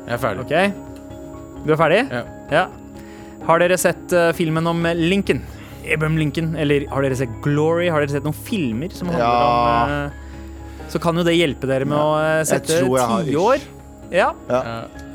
[0.09, 0.45] Jeg er ferdig.
[0.47, 1.65] Ok.
[1.65, 2.03] Du er ferdig?
[2.11, 2.23] Ja.
[2.51, 2.67] ja.
[3.47, 5.45] Har dere sett eh, filmen om Lincoln?
[5.87, 6.57] Abraham Lincoln?
[6.57, 7.89] Eller har dere sett Glory?
[7.89, 9.85] Har dere sett noen filmer som handler Ja.
[9.85, 13.61] om eh, Så kan jo det hjelpe dere med å eh, sette tiår.
[14.11, 14.61] Ja, Ja.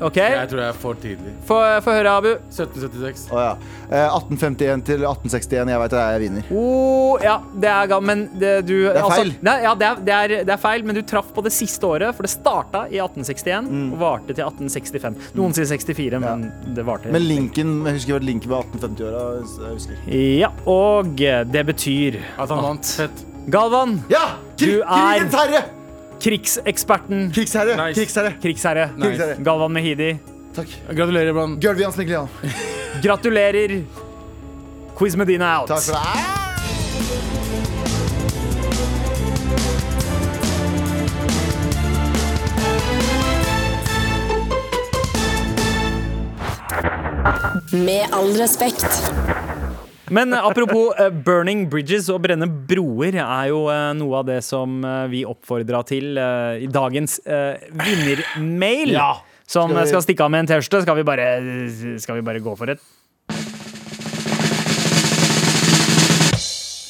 [0.00, 0.16] OK.
[0.16, 1.32] Jeg tror jeg er for tidlig.
[1.48, 2.28] Få få høre, Abu.
[2.50, 3.26] 1776.
[3.32, 3.52] Å ja.
[3.90, 5.68] Eh, 1851 til 1861.
[5.72, 6.50] Jeg veit det, jeg vinner.
[6.52, 9.32] Oh, ja, det er gammel, Men det, du er feil.
[9.42, 11.84] nei, ja, det er, det, er, det er feil, men du traff på det siste
[11.88, 13.92] året, for det starta i 1861 Mm.
[13.92, 15.16] og varte til 1865.
[15.34, 19.22] Noen sier 64, men det varte Men Lincoln jeg husker at Lincoln var 1850-åra.
[20.06, 22.84] Ja, og det betyr At han vant.
[23.00, 23.24] Fett.
[23.48, 24.36] Galvan, Ja!
[24.58, 24.86] Krig, Du er-
[25.20, 25.64] Krigens herre!
[26.26, 27.76] Krigseksperten, Krigsherre.
[27.76, 27.94] Nice.
[28.00, 28.32] Krigsherre.
[28.42, 29.36] krigsherre, Nice.
[29.38, 30.18] Galvan Mehidi.
[30.54, 30.68] Takk.
[30.90, 31.60] Gratulerer, Brann.
[31.60, 32.28] Gulvian Smeklian.
[33.02, 33.84] Gratulerer.
[34.98, 35.68] Quiz Medina out.
[35.68, 36.00] Takk for det.
[47.84, 49.12] Med all respekt.
[50.10, 54.38] Men eh, apropos eh, burning bridges og brenne broer er jo eh, noe av det
[54.46, 54.78] som
[55.10, 58.94] vi oppfordra til i dagens vinnermail.
[58.94, 59.16] Ja.
[59.46, 60.82] Som Skal stikke av med en T-skjorte.
[60.82, 61.02] Skal,
[62.02, 62.80] skal vi bare gå for det?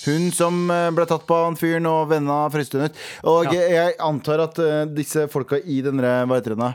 [0.07, 3.01] Hun som eh, ble tatt på han fyren og vennene frøste ut.
[3.27, 3.63] Og Ja.
[3.77, 6.71] jeg antar at eh, disse folka i denne hva heter den da,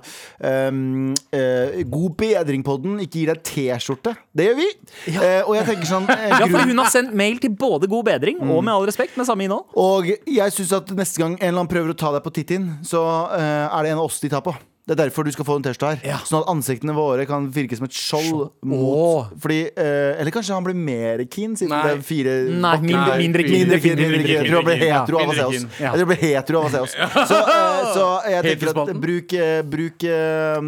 [0.69, 4.15] um, uh, God bedring-podden ikke gir deg T-skjorte.
[4.35, 4.67] Det gjør vi.
[5.11, 6.09] Eh, og jeg tenker sånn
[6.41, 9.27] Ja, for hun har sendt mail til både God bedring og Med all respekt med
[9.29, 9.67] samme innhold.
[9.79, 12.67] Og jeg syns at neste gang en eller annen prøver å ta deg på tittin,
[12.87, 14.53] så er det en av oss de tar på.
[14.91, 15.99] Det er derfor du skal få en T-skjorte her.
[16.03, 16.17] Ja.
[16.27, 20.65] Sånn at ansiktene våre kan virke som et skjold mot Fordi eh, Eller kanskje han
[20.65, 21.79] blir mer keen, siden Nei.
[21.85, 24.01] det er fire Nei, mindre, mindre, keen, Mindre keen.
[24.27, 25.67] Jeg tror han blir hetero av å se oss.
[25.79, 26.97] Jeg tror han blir hetero av å se oss.
[27.31, 30.59] Så, eh, så jeg tenker at bruk, eh, bruk eh,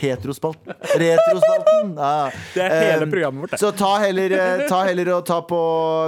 [0.00, 0.74] heterospalten.
[0.98, 1.94] Retrospalten.
[1.98, 2.30] Ja.
[2.54, 3.58] Det er hele programmet vårt, det.
[3.60, 5.58] Så ta heller, eh, ta heller og ta på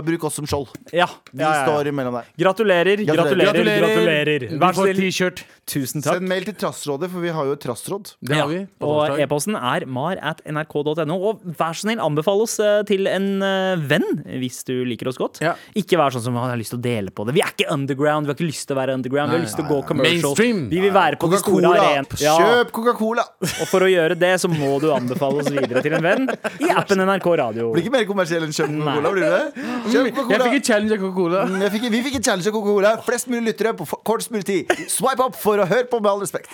[0.06, 0.70] Bruk oss som skjold.
[0.94, 1.64] Ja, Vi ja, ja, ja.
[1.66, 2.28] står imellom der.
[2.40, 3.84] Gratulerer, gratulerer, Gratulerer.
[3.84, 4.44] gratulerer.
[4.60, 5.00] Vær så snill.
[5.00, 5.42] T-shirt.
[5.70, 6.18] Tusen takk.
[6.18, 8.12] Send mail til Trassrådet, for vi har jo et trassråd.
[8.26, 8.60] Det har vi.
[8.86, 11.16] Og e-posten er mar at nrk.no.
[11.30, 14.06] Og vær så snill, anbefal oss eh, til en eh, venn
[14.42, 15.40] hvis du liker oss godt.
[15.44, 15.54] Ja.
[15.78, 17.36] Ikke vær sånn som har lyst til å dele på det.
[17.38, 19.30] Vi er ikke underground, vi har ikke lyst til å være underground.
[19.34, 20.26] Vi har lyst til å gå commercial.
[20.30, 20.64] Mainstream.
[20.72, 22.40] Vi vil være på de store Coca-Cola!
[22.40, 23.26] Kjøp Coca-Cola!
[23.46, 26.28] Og for å gjøre det, så må du anbefale oss videre til en venn
[26.60, 27.70] i appen NRK Radio.
[27.74, 29.66] Blir ikke mer kommersiell enn kjøp Coca-Cola, blir det det?
[29.90, 31.42] Kjøp Jeg fikk en challenge av Coca-Cola.
[31.48, 31.66] Mm,
[31.96, 32.94] vi fikk en challenge av Coca-Cola.
[33.06, 34.72] Flest mulig lyttere på kortest mulig tid.
[34.90, 36.48] Swipe opp for å høre på Med all respekt.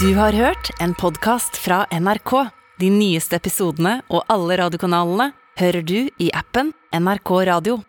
[0.00, 2.34] Du har hørt en podkast fra NRK.
[2.82, 7.80] De nyeste episodene og alle radiokanalene hører du i appen NRK Radio.